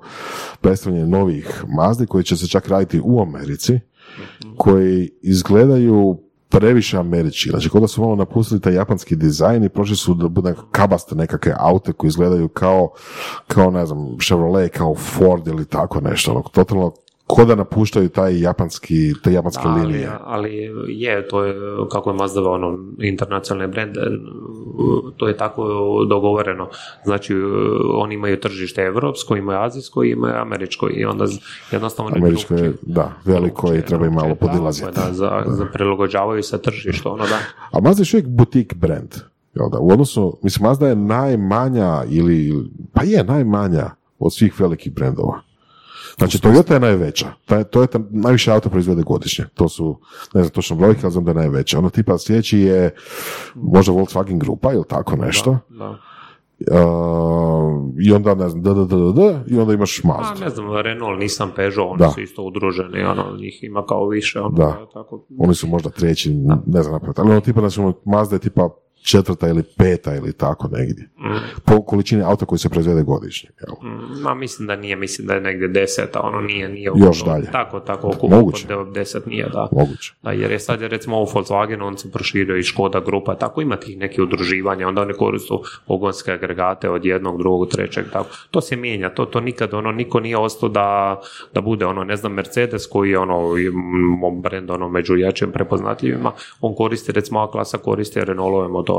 [0.60, 3.80] predstavljanje novih Mazdi koji će se čak raditi u Americi,
[4.56, 6.18] koji izgledaju
[6.48, 7.50] previše američki.
[7.50, 11.14] Znači, kod da su malo napustili taj japanski dizajn i prošli su da bude kabaste
[11.14, 12.90] nekakve aute koji izgledaju kao,
[13.46, 16.30] kao, ne znam, Chevrolet, kao Ford ili tako nešto.
[16.30, 16.92] Ono, totalno
[17.34, 20.10] ko da napuštaju taj japanski, te japanske ali, linije.
[20.24, 21.54] ali je, to je,
[21.90, 24.00] kako je Mazda ono, internacionalni brand, e,
[25.16, 25.64] to je tako
[26.08, 26.68] dogovoreno.
[27.04, 27.36] Znači, e,
[27.94, 31.24] oni imaju tržište evropsko, imaju azijsko i imaju američko i onda
[31.70, 34.90] jednostavno Američko je, da, veliko je i treba im malo podilaziti.
[34.94, 37.38] Da, za, za prilagođavaju se tržištu, ono da.
[37.72, 39.14] A Mazda je još uvijek butik brand.
[39.54, 39.78] Jel da?
[39.78, 42.52] U odnosu, mislim, Mazda je najmanja ili,
[42.92, 45.51] pa je najmanja od svih velikih brendova.
[46.18, 47.26] Znači, Toyota je najveća.
[47.44, 49.44] Taj, Toyota najviše auto proizvede godišnje.
[49.54, 49.98] To su,
[50.34, 51.78] ne znam točno brojke, ali znam da je najveća.
[51.78, 52.94] Ono tipa sljedeći je
[53.54, 55.58] možda Volkswagen grupa ili tako nešto.
[55.68, 55.98] da.
[56.70, 60.44] Uh, I onda, ne znam, da, da, da, da, da, i onda imaš A Mazda.
[60.44, 62.10] ne znam, Renault, nisam Peugeot, oni Da.
[62.10, 64.86] su isto udruženi, ono, njih ima kao više, ono, Da.
[64.94, 65.24] tako.
[65.38, 66.34] Oni su možda treći,
[66.66, 67.20] ne znam napraviti.
[67.20, 68.68] Ali ono tipa, znači, ono, Mazda je tipa
[69.02, 71.08] četvrta ili peta ili tako negdje.
[71.64, 73.50] Po količini auta koji se proizvede godišnje.
[73.60, 73.90] Jel?
[73.92, 77.50] Mm, Ma mislim da nije, mislim da je negdje deseta, ono nije, nije Još dalje.
[77.52, 78.74] Tako, tako, oko Moguće.
[78.74, 79.68] oko deset nije, da.
[79.72, 80.14] Moguće.
[80.22, 83.60] Da, jer je sad je recimo ovo Volkswagen, on se proširio i Škoda grupa, tako
[83.60, 85.54] ima tih nekih udruživanja, onda oni koriste
[85.86, 88.28] pogonske agregate od jednog, drugog, trećeg, tako.
[88.50, 91.20] To se mijenja, to, to nikad, ono, niko nije ostao da,
[91.54, 93.48] da bude, ono, ne znam, Mercedes koji je, ono,
[94.42, 98.91] brand, ono, među jačim prepoznatljivima, on koristi, recimo, A klasa koristi Renaultove motore.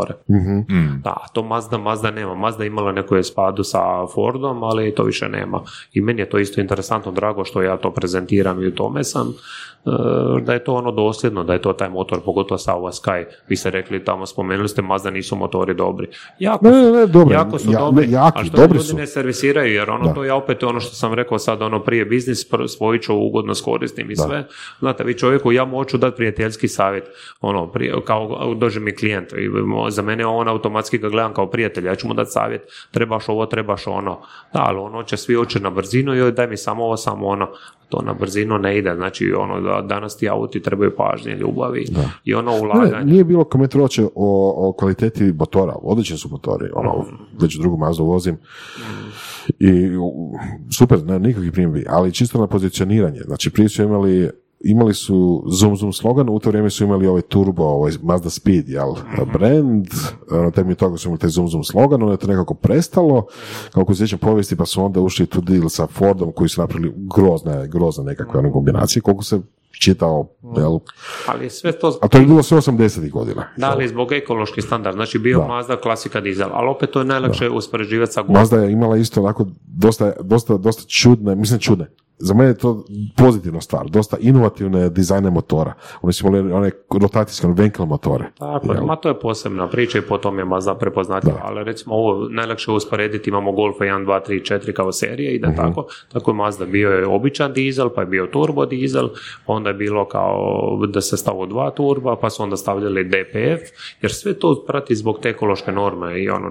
[0.98, 2.36] Da, to Mazda, Mazda nema.
[2.36, 5.62] Mazda je imala neku espadu sa Fordom, ali to više nema.
[5.94, 9.34] I meni je to isto interesantno, drago što ja to prezentiram i u tome sam,
[9.86, 9.90] e,
[10.42, 13.24] da je to ono dosljedno, da je to taj motor, pogotovo sa ova Sky.
[13.48, 16.08] Vi ste rekli tamo, spomenuli ste Mazda nisu motori dobri.
[16.40, 17.34] Jako Ne, su, ne, ne, dobro.
[17.34, 18.98] jako su Ja- dobri, ne, jaki, a što dobri ljudi su.
[18.98, 20.14] ne servisiraju, jer ono Da.
[20.14, 24.12] to je opet ono što sam rekao sad, ono prije biznis, svoju ću ugodno koristim
[24.12, 24.48] i sve.
[24.80, 27.04] Znate, vi čovjeku, ja moću dati prijateljski savjet,
[27.42, 28.24] ono, prije, kao
[28.56, 29.50] dođe mi klijent, i
[29.92, 32.62] za mene on automatski ga gledam kao prijatelj, ja ću mu dati savjet,
[32.92, 34.20] trebaš ovo, trebaš ono.
[34.54, 37.28] Da, ali ono će svi oće na brzinu i joj, daj mi samo ovo, samo
[37.28, 37.48] ono.
[37.90, 41.86] To na brzinu ne ide, znači ono, da, danas ti auti trebaju pažnje, ljubavi
[42.24, 43.06] i ono Ne, ulaganje.
[43.06, 44.10] nije bilo komentar uopće o,
[44.58, 47.06] o kvaliteti motora, odlični su motori, ono,
[47.42, 48.38] već drugu mazdu vozim
[49.60, 49.90] i
[50.78, 54.30] super, ne, nikakvih primjedbi, ali čisto na pozicioniranje, znači prije su imali
[54.64, 58.70] imali su Zoom Zoom slogan, u to vrijeme su imali ovaj turbo, ovaj Mazda Speed,
[58.70, 58.94] jel,
[59.34, 59.88] brand,
[60.32, 63.26] na temelju toga su imali taj Zoom Zoom slogan, onda je to nekako prestalo,
[63.74, 66.94] kako se sjećam povijesti, pa su onda ušli tu deal sa Fordom, koji su napravili
[67.16, 69.40] grozne, grozne nekakve one kombinacije, koliko se
[69.80, 70.80] čitao, jel,
[71.28, 73.48] Ali sve to a to je bilo sve 80 godina.
[73.58, 75.48] Da, ali zbog ekološki standard, znači bio Da.
[75.48, 78.24] Mazda klasika dizel, ali opet to je najlakše uspoređivati sa.
[78.24, 81.88] Mazda je imala isto onako dosta, dosta, dosta čudne, mislim čudne.
[82.18, 82.86] Za mene je to
[83.18, 85.74] pozitivna stvar, dosta inovativne dizajne motora.
[86.02, 88.26] Oni su imali one rotacijske, one Venkel motore.
[88.38, 91.96] Tako je, ma to je posebna priča i po tom je Mazda prepoznatljiva, ali recimo
[91.96, 96.36] ovo najlakše usporediti, imamo Golfa 1, 2, 3, 4 kao serije, ide tako, tako je
[96.36, 99.10] Mazda bio je običan dizel, pa je bio turbo dizel,
[99.48, 103.62] onda je bilo kao da se stavo dva turba, pa su onda stavljali DPF,
[104.02, 106.50] jer sve to prati zbog te ekološke norme i ono,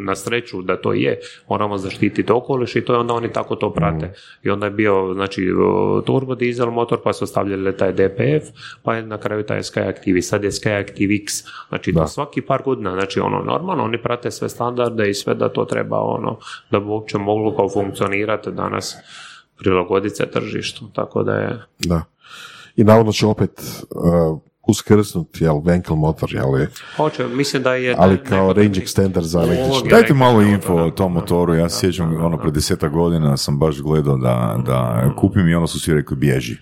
[0.00, 3.72] na sreću da to je, moramo zaštititi okoliš i to je onda oni tako to
[3.72, 4.14] prate.
[4.42, 5.48] I onda je bio, znači,
[6.06, 8.48] turbo dizel motor, pa su stavljali taj DPF,
[8.82, 11.32] pa je na kraju taj Sky Active i sad je Sky Active X.
[11.68, 15.48] Znači, to svaki par godina, znači, ono, normalno, oni prate sve standarde i sve da
[15.48, 16.38] to treba, ono,
[16.70, 18.96] da bi uopće moglo kao funkcionirati danas
[19.58, 21.60] prilagoditi se tržištu, tako da je...
[21.78, 22.02] Da.
[22.76, 23.50] I navodno će opet
[23.90, 24.38] uh,
[24.68, 26.66] uskrsnut, jel, Venkel motor, jel,
[26.96, 27.94] Hoće, mislim da je...
[27.98, 29.88] ali kao range extender za električni.
[29.88, 33.58] je Dajte malo info o tom motoru, ja se sjećam ono pred deseta godina sam
[33.58, 36.56] baš gledao da, da kupim i ono su svi rekli bježi.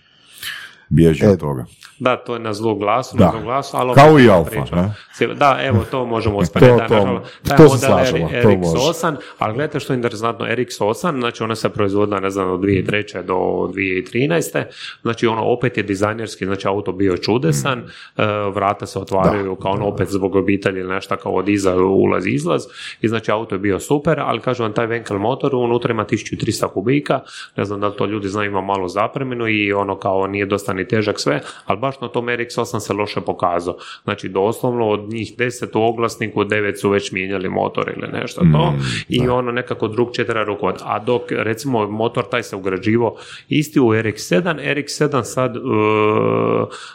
[0.89, 1.65] Bježi E, od toga.
[1.99, 3.25] Da, to je na zlu glasu, Da.
[3.25, 3.95] na zlu glasu, ali...
[3.95, 4.95] Kao i Alfa, ne?
[5.35, 6.79] Da, evo, to možemo usporediti.
[6.79, 9.97] To- da, to- taj to se model slažemo, R- to RX8, ali gledajte što je
[9.97, 13.23] interesantno, RX8, znači ona se proizvodila, ne znam, od 2003.
[13.23, 14.65] do 2013.
[15.03, 17.83] Znači ono opet je dizajnerski, znači auto bio čudesan, Mm.
[18.17, 22.27] e, vrata se otvaraju kao ono opet zbog obitelji ili nešto kao od iza ulaz
[22.27, 22.63] izlaz
[23.01, 26.69] i znači auto je bio super, ali kažu vam taj Venkel motor unutra ima 1300
[26.69, 27.21] kubika,
[27.57, 30.73] ne znam da li to ljudi znaju, ima malu zapreminu i ono kao nije dosta
[30.73, 33.77] ni težak sve, ali baš na tom RX8 se loše pokazao.
[34.05, 38.75] Znači doslovno od njih 10 u oglasniku, 9 su već mijenjali motor ili nešto to
[39.09, 40.83] i ono nekako drugčije treba rukovati.
[40.87, 43.17] A dok recimo motor taj se ugrađivao
[43.49, 44.43] isti u RX7,
[44.75, 45.63] RX7 sad uh,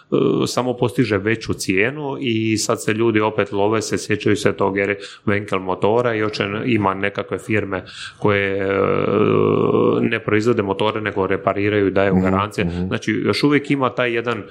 [0.10, 4.78] uh, samo postiže veću cijenu i sad se ljudi opet love se, sjećaju se tog
[4.78, 7.84] jer Venkel motora i hoće, ima nekakve firme
[8.20, 12.68] koje uh, ne proizvode motore nego repariraju i daju garancije.
[12.88, 14.44] Znači još uvijek ima taj jedan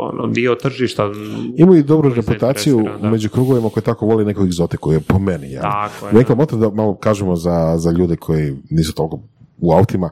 [0.00, 1.10] ono, dio tržišta
[1.56, 3.10] Imaju i dobru reputaciju da.
[3.10, 5.52] među krugovima koji tako vole nekog egzotiku, je po meni.
[5.52, 5.62] Ja.
[5.62, 9.20] Tako je, motor, da malo kažemo za, za ljude koji nisu toliko
[9.58, 10.10] u autima,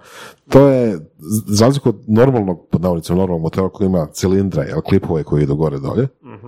[0.48, 0.98] to je,
[1.46, 5.78] za razliku od normalnog, pod normalnog motora koji ima cilindra, jel, klipove koji idu gore
[5.78, 6.46] dolje, Mhm.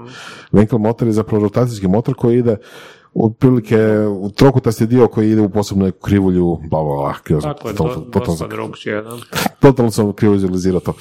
[0.52, 2.56] Venkel motor je zapravo rotacijski motor koji ide
[3.14, 3.78] otprilike
[4.10, 7.94] u trokutasti dio koji ide u posebnoj krivulju, bla, bla, bla, krivo tako je, totalno-
[7.94, 9.02] do, totalno dosta sam- drugčije.
[9.02, 9.16] Da.
[9.60, 10.92] totalno sam krivo izrealizirao to.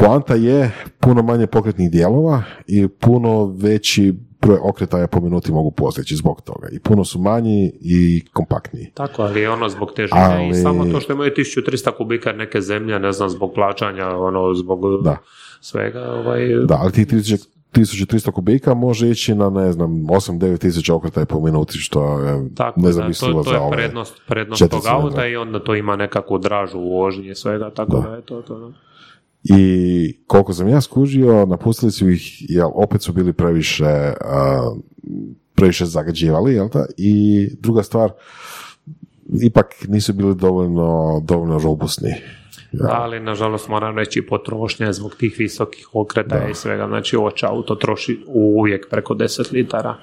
[0.00, 0.70] Poanta je
[1.00, 6.68] puno manje pokretnih dijelova i puno veći broj okretaja po minuti mogu postići zbog toga.
[6.72, 8.90] I puno su manji i kompaktniji.
[8.94, 12.98] Tako, ali ono zbog težine Ali- i samo to što imaju 1300 kubika neke zemlje,
[12.98, 15.16] ne znam, zbog plaćanja, ono, zbog Da.
[15.60, 20.94] svega, ovaj, Da, ali tih 1000 1300 kubika može ići na, ne znam, 8-9 tisuća
[20.94, 25.26] okretaja po minuti, što je Tako, da, nezamislivo to, to je prednost, prednost tog auta
[25.26, 28.58] i onda to ima nekakvu dražu u vožnji svega, tako da, je to, to.
[28.58, 28.87] da.
[29.44, 33.84] I koliko sam ja skužio, napustili su ih, jer opet su bili previše,
[34.20, 34.72] a,
[35.54, 36.86] previše zagađivali, jel da?
[36.96, 38.10] I druga stvar,
[39.42, 42.14] ipak nisu bili dovoljno, dovoljno robustni.
[42.72, 47.74] Da, ali nažalost moram reći potrošnja zbog tih visokih okretaja i svega, znači oč auto
[47.74, 49.96] troši uvijek preko 10 litara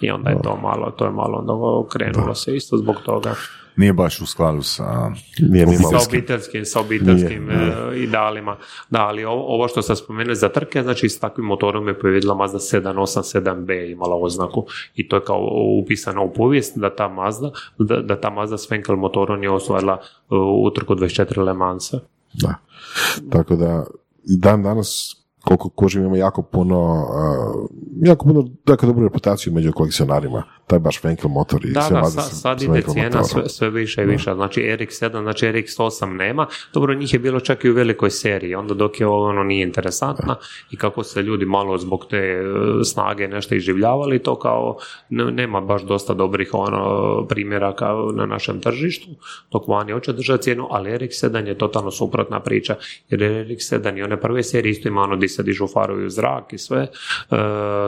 [0.00, 3.34] i onda je to malo, to je malo onda krenulo se isto zbog toga.
[3.76, 5.10] Nije baš u skladu sa...
[5.38, 8.56] Nije ni Sa obiteljskim, sa obiteljskim Nije, e, idealima.
[8.90, 12.58] Da, ali ovo, što sam spomenuo za trke, znači s takvim motorom je pojedila Mazda
[12.58, 15.48] 787B imala oznaku i to je kao
[15.82, 19.98] upisano u povijest da ta Mazda, da, da ta Mazda s Fenkel motorom je osvojila
[20.02, 22.00] e, utrku 24 Le Mansa.
[22.34, 22.54] Da.
[23.30, 23.84] Tako da,
[24.24, 27.70] dan danas, koliko kožim ima jako puno, uh,
[28.02, 30.42] jako puno, jako dobru reputaciju među kolekcionarima.
[30.66, 34.02] Taj baš Fenkel motor i Da, sve da, sa- sad ide cijena sve, sve više
[34.02, 38.10] i više, znači RX7, znači RX8 nema, dobro njih je bilo čak i u velikoj
[38.10, 40.36] seriji, onda dok je ovo ono nije interesantna
[40.70, 42.42] i kako se ljudi malo zbog te e,
[42.84, 44.76] snage nešto iživljavali, to kao
[45.08, 46.84] ne- nema baš dosta dobrih ono
[47.28, 49.08] primjeraka na našem tržištu,
[49.52, 52.74] dok vani hoće držati cijenu, ali RX7 je totalno suprotna priča,
[53.08, 56.52] jer RX7 i one prve serije isto ima ono di se dižu farovi u zrak
[56.52, 56.88] i sve, e,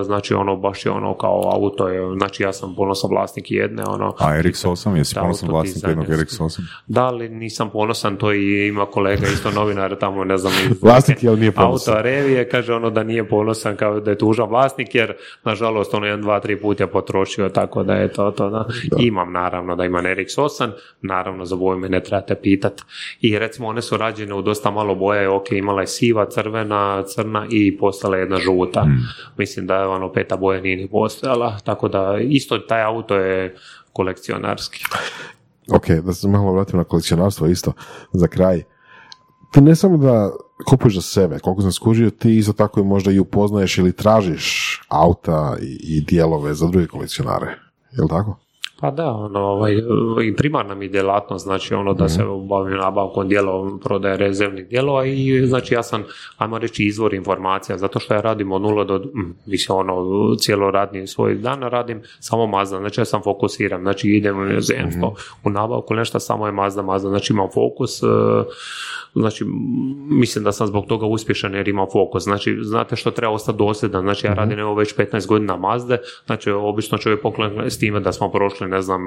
[0.02, 4.14] znači ono baš je ono kao auto je, znači ja sam ponosan vlasnik jedne, ono,
[4.18, 6.42] A RX8, jesi Da, ponosan vlasnik jednog autodizajnerski.
[6.42, 6.60] RX8?
[6.86, 10.52] da, ali nisam ponosan, to i ima kolega isto novinar tamo, ne znam,
[10.82, 11.94] Vlasnik je, ali nije ponosan.
[11.94, 15.14] Auto revije, kaže ono da nije ponosan, kao da je tužan vlasnik, jer
[15.44, 18.50] nažalost ono jedan, dva, tri put je potrošio, tako da je to to.
[18.50, 18.66] Da.
[18.98, 20.70] Imam naravno da imam RX8,
[21.02, 22.82] naravno za boju me ne trebate pitat.
[23.20, 27.46] I recimo one su rađene u dosta malo boje, ok, imala je siva, crvena, crna
[27.50, 28.86] i postala jedna žuta.
[29.36, 33.56] Mislim da je ono peta boja nije ni postojala, tako da isto taj auto je
[33.92, 34.84] kolekcionarski.
[35.68, 37.72] Ok, da se malo vratim na kolekcionarstvo isto,
[38.12, 38.62] za kraj.
[39.52, 40.30] Ti ne samo da
[40.68, 44.80] kupuješ za sebe, koliko sam skužio, ti isto tako i možda i upoznaješ ili tražiš
[44.88, 47.46] auta i, i dijelove za druge kolekcionare.
[47.92, 48.36] Je li tako?
[48.80, 49.72] Pa da, ono, ovaj,
[50.24, 55.06] i primarna mi je djelatnost, znači ono da se bavim nabavkom dijelova, prodaje rezervnih dijelova
[55.06, 56.04] i znači ja sam,
[56.36, 60.70] ajmo reći, izvor informacija, zato što ja radim od nula do, mm, mislim ono, cijelo
[60.70, 65.14] radni svoj dan radim samo Mazda, znači ja sam fokusiran, znači idem u inozemstvo,
[65.44, 68.06] u nabavku nešto, samo je Mazda, Mazda, znači imam fokus, e,
[69.16, 69.44] znači
[70.10, 74.02] mislim da sam zbog toga uspješan jer imam fokus, znači znate što treba ostati dosljedan,
[74.02, 78.12] znači ja radim evo već 15 godina Mazde, znači obično čovjek poklene s time da
[78.12, 79.00] smo prošli, ne znam,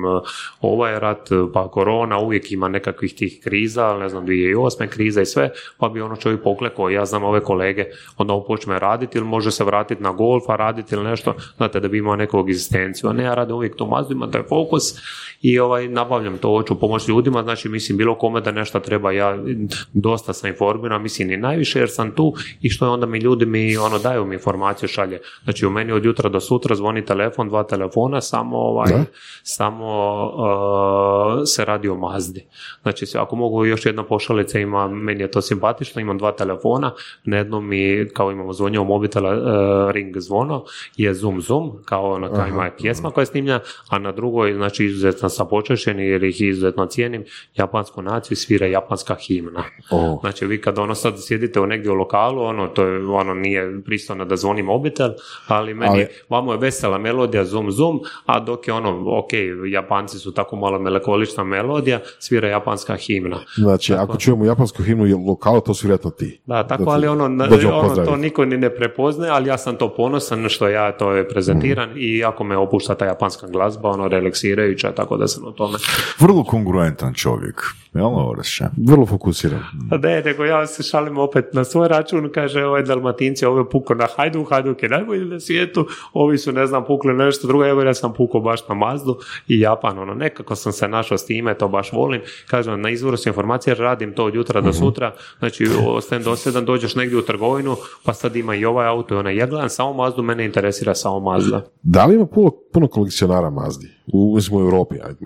[0.62, 4.88] ovaj rat, pa korona, uvijek ima nekakvih tih kriza, ne znam, 2008.
[4.88, 7.86] kriza i sve, pa bi ono čovjek poklekao, ja znam ove kolege,
[8.18, 11.80] onda on počne raditi ili može se vratiti na golf, a raditi ili nešto, znate,
[11.80, 14.94] da bi imao neku egzistenciju, a ne, ja radim uvijek tu Mazdu, imam taj fokus
[15.42, 19.38] i ovaj, nabavljam to, hoću pomoć ljudima, znači mislim bilo kome da nešto treba, ja
[20.02, 23.46] dosta sam informiran, mislim i najviše jer sam tu i što je onda mi ljudi
[23.46, 25.22] mi ono daju mi informaciju šalje.
[25.44, 29.04] Znači u meni od jutra do sutra zvoni telefon, dva telefona, samo ovaj, Da.
[29.44, 29.88] samo
[30.26, 32.46] uh, se radi o Mazdi.
[32.82, 36.92] Znači ako mogu još jedna pošalica ima, meni je to simpatično, imam dva telefona,
[37.24, 40.66] na jednom mi kao imamo zvonje u mobitela uh, ring zvono
[40.98, 44.86] je zoom zoom, kao ona kao ima pjesma koja je snimljena, a na drugoj, znači
[44.86, 47.26] izuzetno sam počešen jer ih izuzetno cijenim,
[47.56, 49.64] japansku naciju svira japanska himna.
[49.92, 50.18] O.
[50.22, 53.82] Znači vi kad ono sad sjedite u negdje u lokalu, ono to je, ono nije
[53.86, 55.10] pristojno da zvoni mobitel,
[55.48, 59.30] ali meni, Ali- vamo je vesela melodija zoom zoom, a dok je ono, ok,
[59.72, 63.40] Japanci su tako malo melekolična melodija, svira japanska himna.
[63.56, 66.40] Znači, ako čujemo japansku himnu i lokalu, to su vjerojatno ti.
[66.46, 70.50] Da, tako, ali ono, ono to niko ni ne prepoznaje, ali ja sam to ponosan
[70.50, 75.18] što ja to je prezentiran i ako me opušta ta japanska glazba, ono relaksirajuća, tako
[75.18, 75.78] da sam o tome.
[76.20, 77.62] Vrlo kongruentan čovjek.
[77.94, 78.10] Jel?
[78.78, 79.60] Vrlo fokusiran.
[79.92, 83.70] A ne, nego ja se šalim opet na svoj račun, kaže ovaj Dalmatinci, ovo je
[83.70, 87.66] puko na Hajduk, Hajduk je najbolji na svijetu, ovi su ne znam pukli nešto drugo,
[87.66, 89.18] evo ja sam pukao baš na Mazdu
[89.48, 93.18] i Japan, ono, nekako sam se našao s time, to baš volim, kažem, na izvoru
[93.28, 98.14] informacije, radim to od jutra do sutra, znači ostajem dosljedan, dođeš negdje u trgovinu, pa
[98.14, 101.62] sad ima i ovaj auto i onaj, ja gledam samo Mazdu, mene interesira samo Mazda.
[101.82, 103.88] Da li ima puno, puno kolekcionara Mazdi?
[104.14, 105.18] U, u Europi, ajde,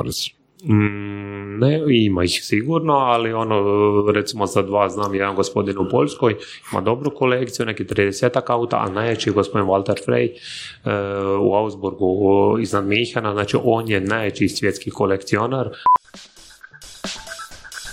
[0.65, 6.35] ne, ima ih sigurno, ali ono, recimo za dva znam jedan gospodin u Poljskoj,
[6.71, 10.37] ima dobru kolekciju, neki 30 auta, a najjači je gospodin Walter Frey e,
[11.37, 15.69] u Augsburgu iznad Mihana, znači on je najjači svjetski kolekcionar.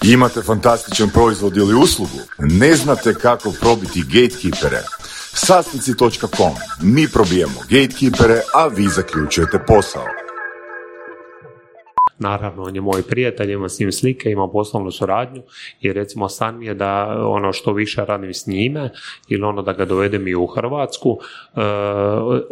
[0.05, 2.19] Imate fantastičan proizvod ili uslugu?
[2.39, 4.83] Ne znate kako probiti gatekeepere?
[5.33, 6.55] Sasnici.com.
[6.83, 10.30] Mi probijemo gatekeepere, a vi zaključujete posao.
[12.21, 15.43] Naravno on je moj prijatelj, imam s njim slike, imam poslovnu suradnju
[15.81, 16.91] i recimo san mi je da
[17.21, 18.91] ono što više radim s njime
[19.29, 21.19] ili ono da ga dovedem i u Hrvatsku,
[21.57, 21.61] e,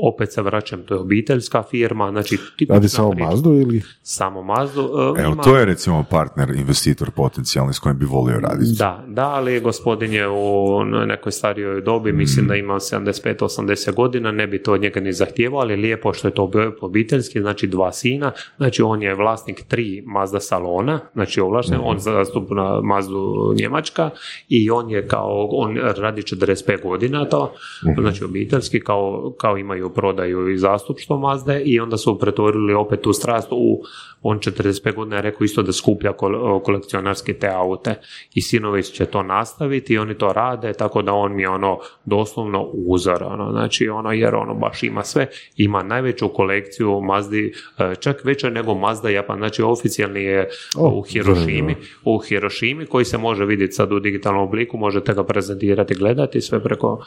[0.01, 2.39] opet se vraćam, to je obiteljska firma, znači
[2.69, 3.25] Radi samo priča.
[3.25, 3.83] Mazdu ili?
[4.03, 4.81] Samo Mazdu.
[5.17, 8.73] e, Evo, ima- to je recimo partner, investitor potencijalni s kojim bi volio raditi.
[8.79, 10.69] Da, da, ali gospodin je u
[11.07, 12.49] nekoj starijoj dobi, mislim Mm.
[12.49, 13.49] da ima 75-80
[13.93, 16.51] godina, ne bi to od njega ni zahtijevao, ali lijepo što je to
[16.81, 21.85] obiteljski, znači dva sina, znači on je vlasnik tri Mazda salona, znači ovlašten, Mm.
[21.85, 23.19] on zastupa Mazdu
[23.57, 24.11] Njemačka
[24.49, 27.53] i on je kao, on radi 45 godina to,
[27.85, 28.01] Mm.
[28.01, 33.13] znači obiteljski, kao, kao imaju prodaju i zastupstvo Mazde i onda su pretvorili opet tu
[33.13, 33.83] strast u
[34.23, 37.95] on 45 godina je rekao isto da skuplja kol- kolekcionarske te aute
[38.35, 41.79] i sinovi će to nastaviti i oni to rade, tako da on mi je ono
[42.05, 47.95] doslovno uzor, ono, znači ono, jer ono baš ima sve, ima najveću kolekciju Mazdi, e,
[47.95, 53.19] čak veća nego Mazda Japan, znači oficijalni je O, u Hirošimi, u Hirošimi koji se
[53.19, 57.05] može vidjeti sad u digitalnom obliku, možete ga prezentirati, gledati sve preko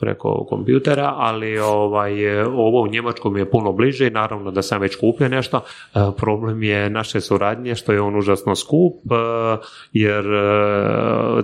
[0.00, 4.96] preko kompjutera, ali ovaj, ovo u Njemačkom je puno bliže i naravno da sam već
[4.96, 5.56] kupio nešto.
[5.94, 9.16] E, problem je naše suradnje što je on užasno skup e,
[9.92, 10.24] jer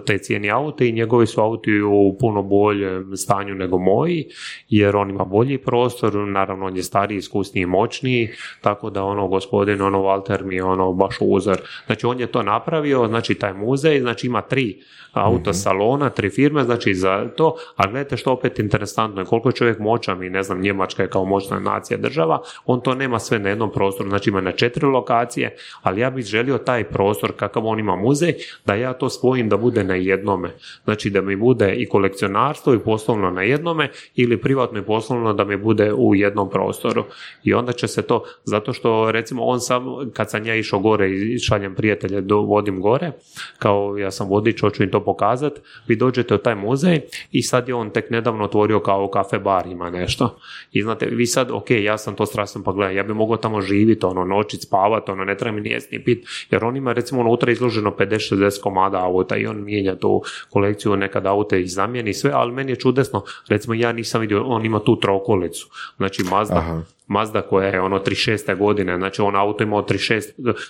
[0.07, 4.29] te cijeni aute i njegovi su auti u puno boljem stanju nego moji
[4.69, 8.31] jer on ima bolji prostor, naravno on je stariji, iskusniji i moćniji,
[8.61, 11.61] tako da ono gospodin, ono Walter mi je ono baš uzor.
[11.87, 14.83] Znači on je to napravio, znači taj muzej, znači ima tri
[15.13, 19.79] autosalona, tri firme, znači za to, a gledajte što opet interesantno je, koliko je čovjek
[19.79, 23.49] moćan i ne znam, Njemačka je kao moćna nacija država, on to nema sve na
[23.49, 27.79] jednom prostoru, znači ima na četiri lokacije, ali ja bih želio taj prostor kakav on
[27.79, 28.35] ima muzej,
[28.67, 30.51] da ja to spojim da bude na jednome.
[30.85, 35.45] Znači da mi bude i kolekcionarstvo i poslovno na jednome ili privatno i poslovno da
[35.45, 37.05] mi bude u jednom prostoru.
[37.45, 41.11] I onda će se to, zato što recimo on sam, kad sam ja išao gore
[41.11, 43.13] i šaljem prijatelje, do, vodim gore,
[43.59, 47.01] kao ja sam vodič, hoću im to pokazati, vi dođete u taj muzej
[47.33, 50.37] i sad je on tek nedavno otvorio kao kafe bar ima nešto.
[50.73, 53.61] I znate, vi sad, ok, ja sam to strasno pa gledam, ja bi mogao tamo
[53.61, 56.93] živjeti, ono, noćit, spavat, ono, ne treba mi ni jesti ni pit, jer on ima
[56.93, 62.15] recimo unutra izloženo 50-60 komada auta i on mijenja tu kolekciju, nekad aute i zamijeni
[62.15, 66.83] sve, ali meni je čudesno, recimo ja nisam vidio, on ima tu trokolicu, znači Mazda.
[67.07, 68.59] Mazda koja je ono 36.
[68.59, 70.23] godine, znači on auto imao 36,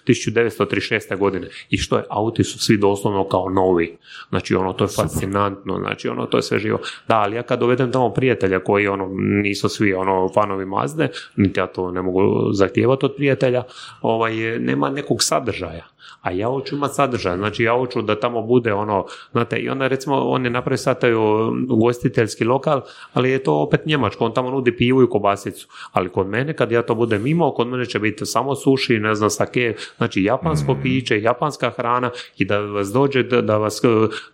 [0.07, 1.19] 1936.
[1.19, 3.97] godine i što je, auti su svi doslovno kao novi,
[4.29, 6.79] znači ono to je fascinantno, znači ono to je sve živo.
[7.09, 11.61] Da, ali ja kad dovedem tamo prijatelja koji ono nisu svi ono fanovi Mazde, niti
[11.61, 12.21] ja to ne mogu
[12.53, 13.63] zahtijevati od prijatelja,
[14.03, 15.92] ovaj, nema nekog sadržaja.
[16.21, 19.87] A ja hoću imati sadržaj, znači ja hoću da tamo bude ono, znate, i onda
[19.87, 22.81] recimo on je napravio sad taj um, ugostiteljski lokal,
[23.13, 25.69] ali je to opet njemačko, on tamo nudi pivu i kobasicu.
[25.93, 29.15] Ali kod mene, kad ja to budem imao, kod mene će biti samo suši, ne
[29.15, 33.83] znam, sake, znači japansko piće, japanska hrana i da vas dođe, da, vas,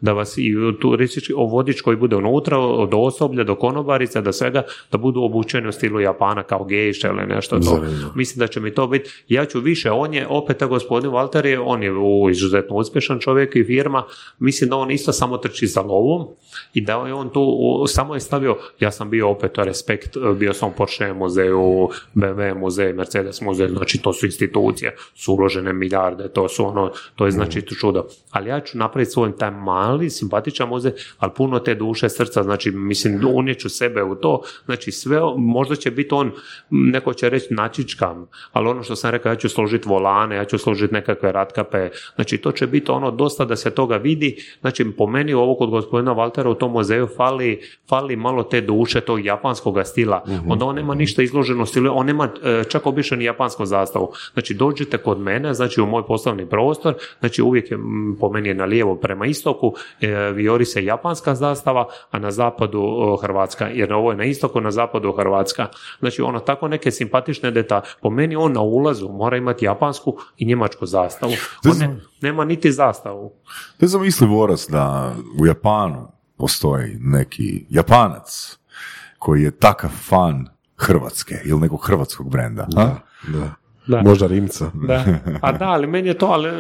[0.01, 4.62] da vas i turistički vodič koji bude unutra, od osoblja do konobarica, da svega,
[4.93, 7.83] da budu obučeni u stilu Japana kao gejše ili nešto to.
[8.14, 11.61] Mislim da će mi to biti, ja ću više, on je, opet gospodin Walter je,
[11.69, 14.05] on je u izuzetno uspješan čovjek i firma,
[14.39, 16.27] mislim da on isto samo trči za lovom
[16.75, 17.57] i da je on tu,
[17.87, 22.59] samo je stavio, ja sam bio opet to respekt, bio sam u Porsche muzeju, BMW
[22.59, 27.31] muzej, Mercedes muzej, znači to su institucije, su uložene milijarde, to su ono, to je
[27.31, 28.07] znači to čudo.
[28.31, 32.71] Ali ja ću napraviti svoj taj mali, simpatičan muzej, ali puno te duše, srca, znači
[32.71, 36.33] mislim, unijeću sebe u to, znači sve, možda će biti on,
[36.71, 40.59] neko će reći načičkam, ali ono što sam rekao, ja ću složiti volane, ja ću
[40.59, 45.07] složiti nekakve ratkape, znači to će biti ono dosta da se toga vidi, znači po
[45.07, 49.78] meni ovo kod gospodina Valtera u tom muzeju fali, fali malo te duše, tog japanskog
[49.84, 54.12] stila, onda on nema ništa izloženo stilu, on nema e, čak obično ni japansku zastavu,
[54.32, 57.78] znači dođete kod mene, znači u moj poslovni prostor, znači uvijek je,
[58.20, 62.82] po meni je na lijevo prema istoku, e, vijori se japanska zastava, a na zapadu
[62.82, 65.66] o, Hrvatska, jer ovo je na istoku, na zapadu Hrvatska.
[66.01, 67.82] Znači ono tako neke simpatične detalje.
[68.03, 71.32] Po meni on na ulazu mora imati japansku i njemačku zastavu.
[71.66, 73.32] On ne- nema niti zastavu.
[73.78, 78.59] To je zamisli Voras da u Japanu postoji neki Japanac
[79.18, 82.66] koji je takav fan Hrvatske ili nekog hrvatskog brenda.
[82.76, 82.95] a?
[83.28, 83.55] Da.
[83.89, 84.03] Da.
[84.05, 84.70] Možda Rimca.
[84.74, 85.05] Da,
[85.43, 86.51] a da, ali meni je to, ali,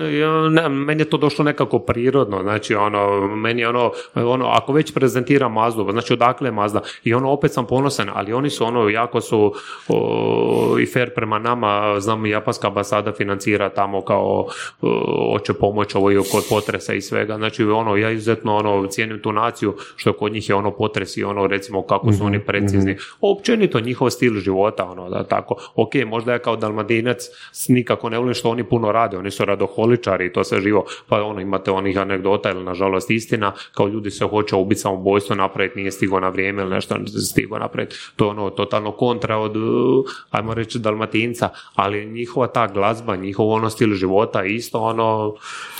[0.50, 4.94] ne, meni je to došlo nekako prirodno, znači ono, meni je ono, ono, ako već
[4.94, 8.88] prezentiram Mazdu, znači odakle je Mazda, i ono, opet sam ponosan, ali oni su ono,
[8.88, 9.52] jako su
[9.88, 14.46] o, i fair prema nama, znam, japanska ambasada financira tamo kao
[14.82, 19.22] o, hoće pomoć ovo i kod potresa i svega, znači ono, ja izuzetno ono, cijenim
[19.22, 22.96] tu naciju, što kod njih je ono potres i ono, recimo, kako su oni precizni,
[23.20, 28.18] općenito njihov stil života, ono, da tako, ok, možda ja kao dalmatinac Japanac nikako ne
[28.18, 31.70] volim što oni puno rade, oni su radoholičari i to sve živo, pa ono imate
[31.70, 36.28] onih anegdota ili nažalost istina, kao ljudi se hoće ubiti samoubojstvo napraviti, nije stigo na
[36.28, 36.96] vrijeme ili nešto
[37.30, 37.96] stigo napraviti.
[38.16, 43.48] To je ono totalno kontra od, uh, ajmo reći, dalmatinca, ali njihova ta glazba, njihov
[43.48, 45.34] ono stil života isto ono,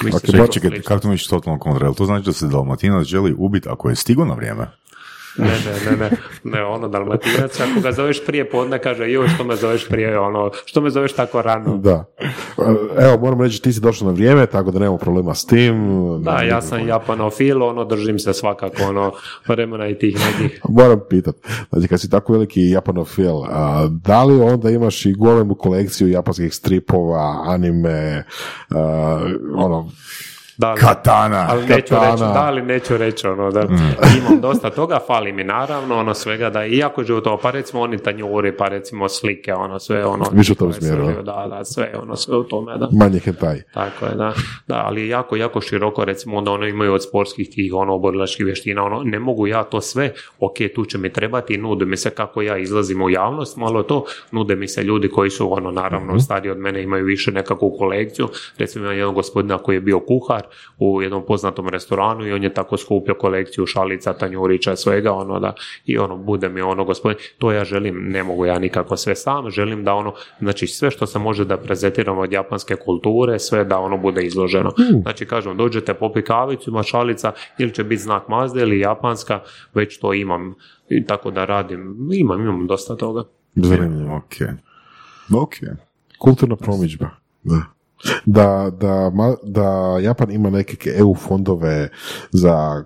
[0.05, 1.93] mislim, Ok, pa čekaj, kako to totalno kontra?
[1.93, 4.67] To znači da se Dalmatinac želi ubiti ako je stigo na vrijeme?
[5.37, 6.11] Ne, ne, ne, ne,
[6.45, 10.51] ne, ono dalmatinac, ako ga zoveš prije podne, kaže, joj, što me zoveš prije, ono,
[10.65, 11.77] što me zoveš tako rano?
[11.77, 12.05] Da.
[12.99, 15.99] Evo, moram reći, ti si došao na vrijeme, tako da nemamo problema s tim.
[16.23, 19.13] Da, ja sam japanofil, ono, držim se svakako, ono,
[19.49, 20.61] vremena i tih nekih.
[20.69, 21.35] Moram pitat,
[21.73, 26.55] znači kad si tako veliki japanofil, a, da li onda imaš i golemu kolekciju japanskih
[26.55, 28.25] stripova, anime,
[28.71, 29.21] a,
[29.57, 29.91] ono,
[30.59, 31.47] Da, ali- Katana.
[31.49, 32.11] Ali neću Katana.
[32.11, 33.61] reći, da, ali neću reći, ono, da
[34.19, 38.57] imam dosta toga, fali mi naravno, ono, svega, da, iako životo, pa recimo oni tanjuri,
[38.57, 40.25] pa recimo slike, ono, sve, ono.
[40.33, 42.89] Više u tom smjeru, su- Da, da, sve, ono, sve u tome, da.
[42.95, 43.63] manje hentai.
[43.75, 44.33] Tako je, da.
[44.69, 48.85] Da, ali jako, jako široko, recimo, onda ono imaju od sportskih tih, ono, borilačkih vještina,
[48.85, 52.43] ono, ne mogu ja to sve, ok, tu će mi trebati, nude mi se kako
[52.43, 56.51] ja izlazim u javnost, malo to, nude mi se ljudi koji su, ono, naravno, stariji
[56.51, 58.29] od mene, imaju više nekakvu kolekciju,
[58.59, 60.43] recimo, jednog gospodina koji je bio kuhar
[60.79, 65.55] u jednom poznatom restoranu i on je tako skupio kolekciju šalica, tanjurića, svega, ono, da,
[65.85, 69.51] i ono, bude mi ono, gospodin, to ja želim, ne mogu ja nikako sve sam,
[69.51, 73.79] želim da ono, znači sve što se može da prezentiramo od japanske kulture, sve da
[73.79, 74.73] ono bude izloženo.
[75.03, 79.41] Znači, kažem, dođete popi kavicu, ima šalica, ili će biti znak Mazda ili japanska,
[79.75, 80.55] već to imam,
[80.89, 83.25] i tako da radim, imam, imam dosta toga.
[83.55, 84.17] Zanimljivo.
[84.17, 84.35] Ok.
[85.43, 85.55] Ok.
[86.19, 87.11] Kulturna promidžba.
[87.43, 87.78] Da.
[88.27, 89.69] Da, da, ma- da
[90.01, 91.89] Japan ima neke EU fondove
[92.31, 92.85] za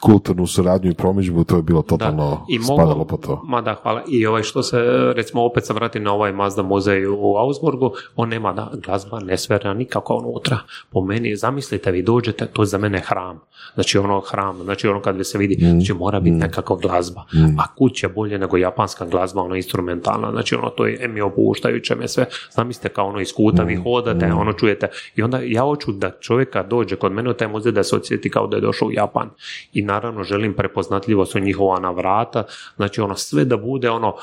[0.00, 3.42] kulturnu suradnju i promidžbu, to je bilo totalno I mogu- spadalo po to.
[3.44, 4.02] Ma da, hvala.
[4.08, 4.76] I ovaj što se,
[5.16, 9.38] recimo, opet se vratim na ovaj Mazda muzej u Augsburgu, on nema da, glazba ne
[9.38, 10.58] svera nikako unutra.
[10.90, 13.40] Po meni, zamislite, vi dođete, to je za mene hram.
[13.74, 17.22] Znači ono hram, znači ono kad vi se vidi, znači mora biti nekakva glazba.
[17.58, 22.08] A kuća bolje nego japanska glazba, ono instrumentalna, znači ono to je emi opuštajuće me
[22.08, 22.24] sve.
[22.50, 24.88] Zamislite kao ono iz kuta vi hodate, ono čujete.
[25.16, 27.96] I onda ja hoću da čovjek kad dođe kod mene u taj muzej da se
[27.96, 29.30] osjeti kao da je došao u Japan.
[29.72, 32.44] I naravno želim prepoznatljivost u njihova na vrata,
[32.76, 34.14] znači ono sve da bude ono,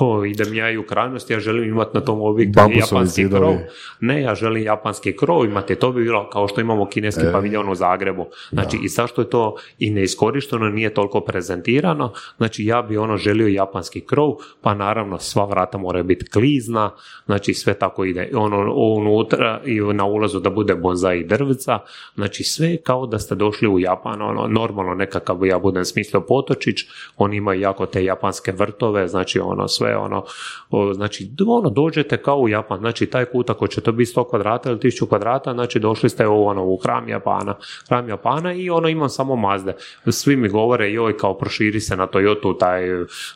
[0.00, 3.40] o, idem ja i u krajnosti, ja želim imati na tom objektu japanski zidovi.
[3.40, 3.56] krov.
[4.00, 7.32] Ne, ja želim japanski krov imati, to bi bilo kao što imamo kineski E.
[7.32, 8.26] paviljon u Zagrebu.
[8.50, 13.48] Znači i zašto je to i neiskorišteno, nije toliko prezentirano, znači ja bi ono želio
[13.48, 16.90] japanski krov, pa naravno sva vrata moraju biti klizna,
[17.26, 18.30] znači sve tako ide.
[18.34, 21.78] Ono unutra i na ulazu da bude bonsai drvca,
[22.14, 26.76] znači sve kao da ste došli u Japan, ono normalno nekakav ja budem smislio potočić,
[27.16, 30.24] oni imaju jako te japanske vrtove, znači ono sve ono,
[30.70, 34.28] o, znači ono dođete kao u Japan, znači taj kut ako će to biti 100
[34.30, 37.54] kvadrata ili 1000 kvadrata, znači došli ste u ono u hram Japana,
[37.88, 39.74] hram Japana i ono imam samo Mazde.
[40.10, 42.82] Svi mi govore joj kao proširi se na Toyota taj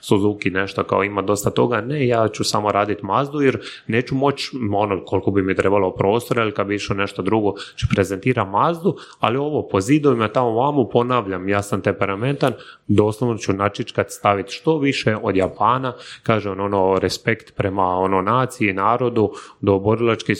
[0.00, 4.50] Suzuki nešto kao ima dosta toga, ne ja ću samo raditi Mazdu jer neću moći
[4.74, 5.94] ono koliko bi mi trebalo
[6.32, 10.50] prostora ili kad bi išao nešto drugo ću prezentira Mazdu, ali ovo po zidovima tamo
[10.50, 12.52] vamo ponavljam, ja sam temperamentan,
[12.88, 15.92] doslovno ću načičkat staviti što više od Japana,
[16.22, 20.36] kaže on, ono respekt prema ono naciji, narodu, do borilačkih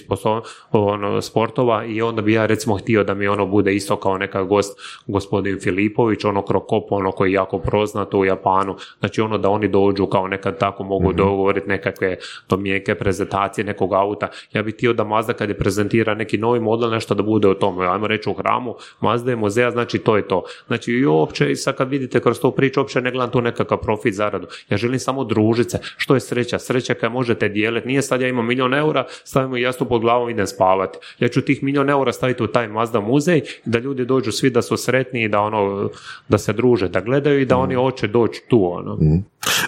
[0.72, 4.42] ono, sportova i onda bi ja recimo htio da mi ono bude isto kao neka
[4.42, 9.48] gost gospodin Filipović, ono Krokop, ono koji je jako poznat u Japanu, znači ono da
[9.48, 12.16] oni dođu kao nekad tako mogu dogovoriti nekakve
[12.46, 14.28] to mijeke prezentacije nekog auta.
[14.52, 17.54] Ja bih htio da Mazda kad je prezentira neki novi model nešto da bude o
[17.54, 17.86] tome.
[17.86, 20.44] Ajmo reći u hramu, Mazda je muzeja, znači to je to.
[20.66, 23.78] Znači i uopće, i sad kad vidite kroz tu priču, uopće ne gledam tu nekakav
[23.78, 24.46] profit, zaradu.
[24.70, 25.78] Ja želim samo družit se.
[25.96, 26.58] Što je sreća?
[26.58, 27.88] Sreća kad možete dijeliti.
[27.88, 30.98] Nije sad ja imam milion eura, stavimo jastu pod glavom idem spavati.
[31.18, 34.62] Ja ću tih milion eura staviti u taj Mazda muzej, da ljudi dođu svi da
[34.62, 35.90] su sretni i da ono,
[36.28, 38.98] da se druže, da gledaju i da oni hoće doći tu, ono.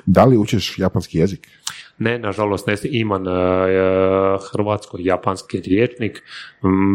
[0.06, 1.48] Da li učiš japanski jezik?
[1.98, 3.30] Ne, nažalost, ne, imam e,
[4.52, 6.22] hrvatsko-japanski riječnik.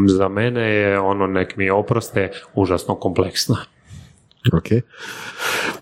[0.08, 3.56] Za mene je ono, nek mi oproste, užasno kompleksno.
[4.54, 4.84] Ok.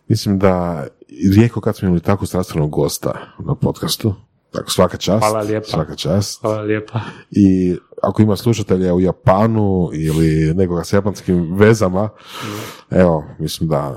[0.07, 0.87] Mislim da
[1.35, 4.13] rijetko kad smo imali tako strastvenog gosta na podcastu.
[4.51, 5.19] Tako, svaka čast.
[5.19, 5.67] Hvala lijepa.
[5.67, 6.41] Svaka čast.
[6.41, 6.99] Hvala lijepa.
[7.31, 12.09] I ako ima slušatelja u Japanu ili nekoga s japanskim vezama,
[12.91, 13.95] evo, mislim da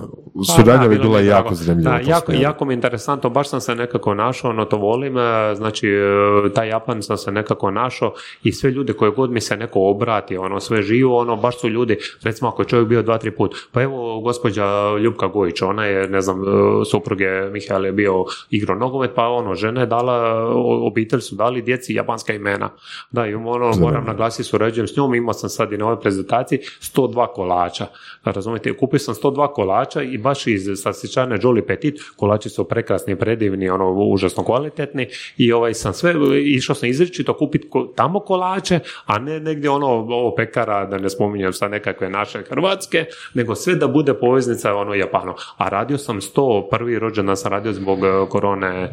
[0.56, 1.98] suradnja bi bila jako zanimljiva.
[1.98, 5.54] Da, jako, jako mi je interesantno, baš sam se nekako našao, ono to volim, e,
[5.54, 8.12] znači e, taj Japan sam se nekako našao
[8.42, 11.68] i sve ljude koje god mi se neko obrati, ono sve živo, ono baš su
[11.68, 15.84] ljudi, recimo ako je čovjek bio dva, tri put, pa evo gospođa Ljubka Gojić, ona
[15.84, 16.44] je, ne znam, e,
[16.90, 20.46] supruge Mihael je bio igro nogomet, pa ono, žena je dala,
[20.86, 22.70] obitelj su dali djeci japanska imena.
[23.10, 26.58] Da, i ono, moram naglasiti, surađujem s njom, imao sam sad i na ovoj prezentaciji
[26.80, 27.86] 102 kolača.
[28.24, 33.68] Razumijete, kupio sam 102 kolača i baš iz sasjećane Jolly Petit, kolači su prekrasni, predivni,
[33.68, 36.14] ono, užasno kvalitetni i ovaj sam sve,
[36.44, 41.52] išao sam izričito kupiti tamo kolače, a ne negdje ono, ovo pekara, da ne spominjem
[41.52, 43.04] sad nekakve naše hrvatske,
[43.34, 45.34] nego sve da bude poveznica ono Japano.
[45.56, 48.90] A radio sam 100, prvi rođendan sam radio zbog e, korone e,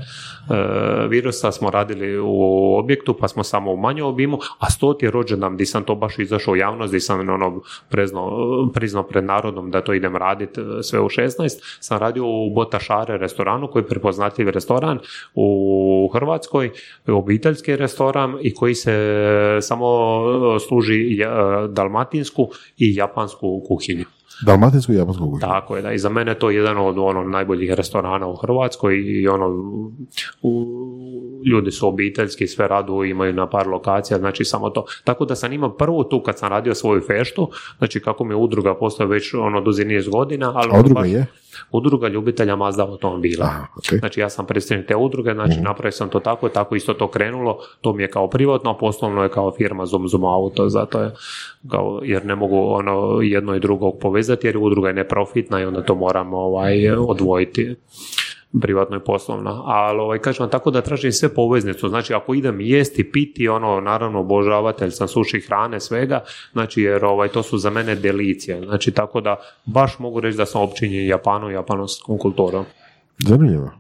[1.07, 5.65] virusa, smo radili u objektu, pa smo samo u manjem obimu, a stoti rođendan gdje
[5.65, 9.93] sam to baš izašao u javnost, gdje sam ono prezno, priznao pred narodom da to
[9.93, 14.99] idem raditi e, sve u 16, sam radio u Botašare restoranu koji je prepoznatljiv restoran
[15.35, 16.71] u Hrvatskoj,
[17.07, 18.95] obiteljski restoran i koji se
[19.61, 19.87] samo
[20.55, 21.19] e, služi
[21.69, 24.16] dalmatinsku i japansku kuhinju.
[24.45, 25.39] Dalmatinsku i japansku kuhinju.
[25.41, 25.91] Tako je, da.
[25.91, 29.47] I za mene je to jedan od ono najboljih restorana u Hrvatskoj i ono,
[30.41, 30.65] u,
[31.45, 34.85] ljudi su obiteljski, sve radu imaju na par lokacija, znači samo to.
[35.03, 38.35] Tako da sam imao prvo tu kad sam radio svoju feštu, znači kako mi je
[38.37, 41.25] udruga postoje već ono duzi niz godina, ali A ono udruga baš- je?
[41.71, 43.45] Udruga ljubitelja Mazda automobila.
[43.45, 43.99] Aha, ok.
[43.99, 47.59] Znači ja sam predstavnik te udruge, znači napravio sam to tako, tako isto to krenulo,
[47.81, 51.11] to mi je kao privatno, a poslovno je kao firma Zoom Zoom Auto, zato je
[51.71, 55.81] kao, jer ne mogu ono jedno i drugo povezati, jer udruga je neprofitna i onda
[55.81, 57.75] to moramo ovaj, odvojiti
[58.61, 59.63] privatno i poslovno.
[59.65, 61.89] Ali ovaj, kažem vam tako da tražim sve poveznicu.
[61.89, 67.27] Znači ako idem jesti, piti, ono, naravno obožavatelj sam suši hrane, svega, znači jer ovaj,
[67.27, 68.65] to su za mene delicije.
[68.65, 72.65] Znači tako da baš mogu reći da sam općinjen Japanu i japanskom kulturom.
[73.19, 73.71] Zanimljivo.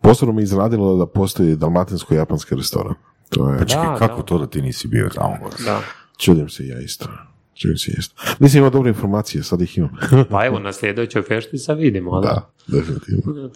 [0.00, 2.94] Posebno mi je iznenadilo da postoji dalmatinsko-japanski restoran.
[3.30, 4.22] To je, Čekaj, Da, kako da.
[4.22, 5.36] to da ti nisi bio tamo?
[5.64, 5.80] Da.
[6.18, 7.08] čudim se ja isto.
[7.56, 8.14] Se isto.
[8.38, 9.90] Nisam imao dobre informacije, sad ih imam.
[10.30, 12.20] Pa evo, na sljedećoj fešti se vidimo.
[12.20, 12.52] Da.
[12.66, 13.50] Da, definitivno.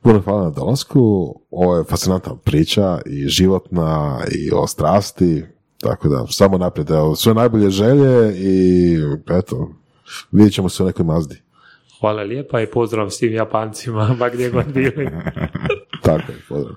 [0.00, 1.34] Puno hvala na dolasku.
[1.50, 5.44] Ovo je fascinantna priča i životna i o strasti.
[5.80, 6.90] Tako da, samo naprijed.
[6.90, 8.96] Evo, sve najbolje želje i
[9.30, 9.70] eto,
[10.32, 11.42] vidjet ćemo se u nekoj mazdi.
[12.00, 15.08] Hvala lijepa i pozdrav svim Japancima, ma gdje god bili.
[16.02, 16.76] Tako je, pozdrav.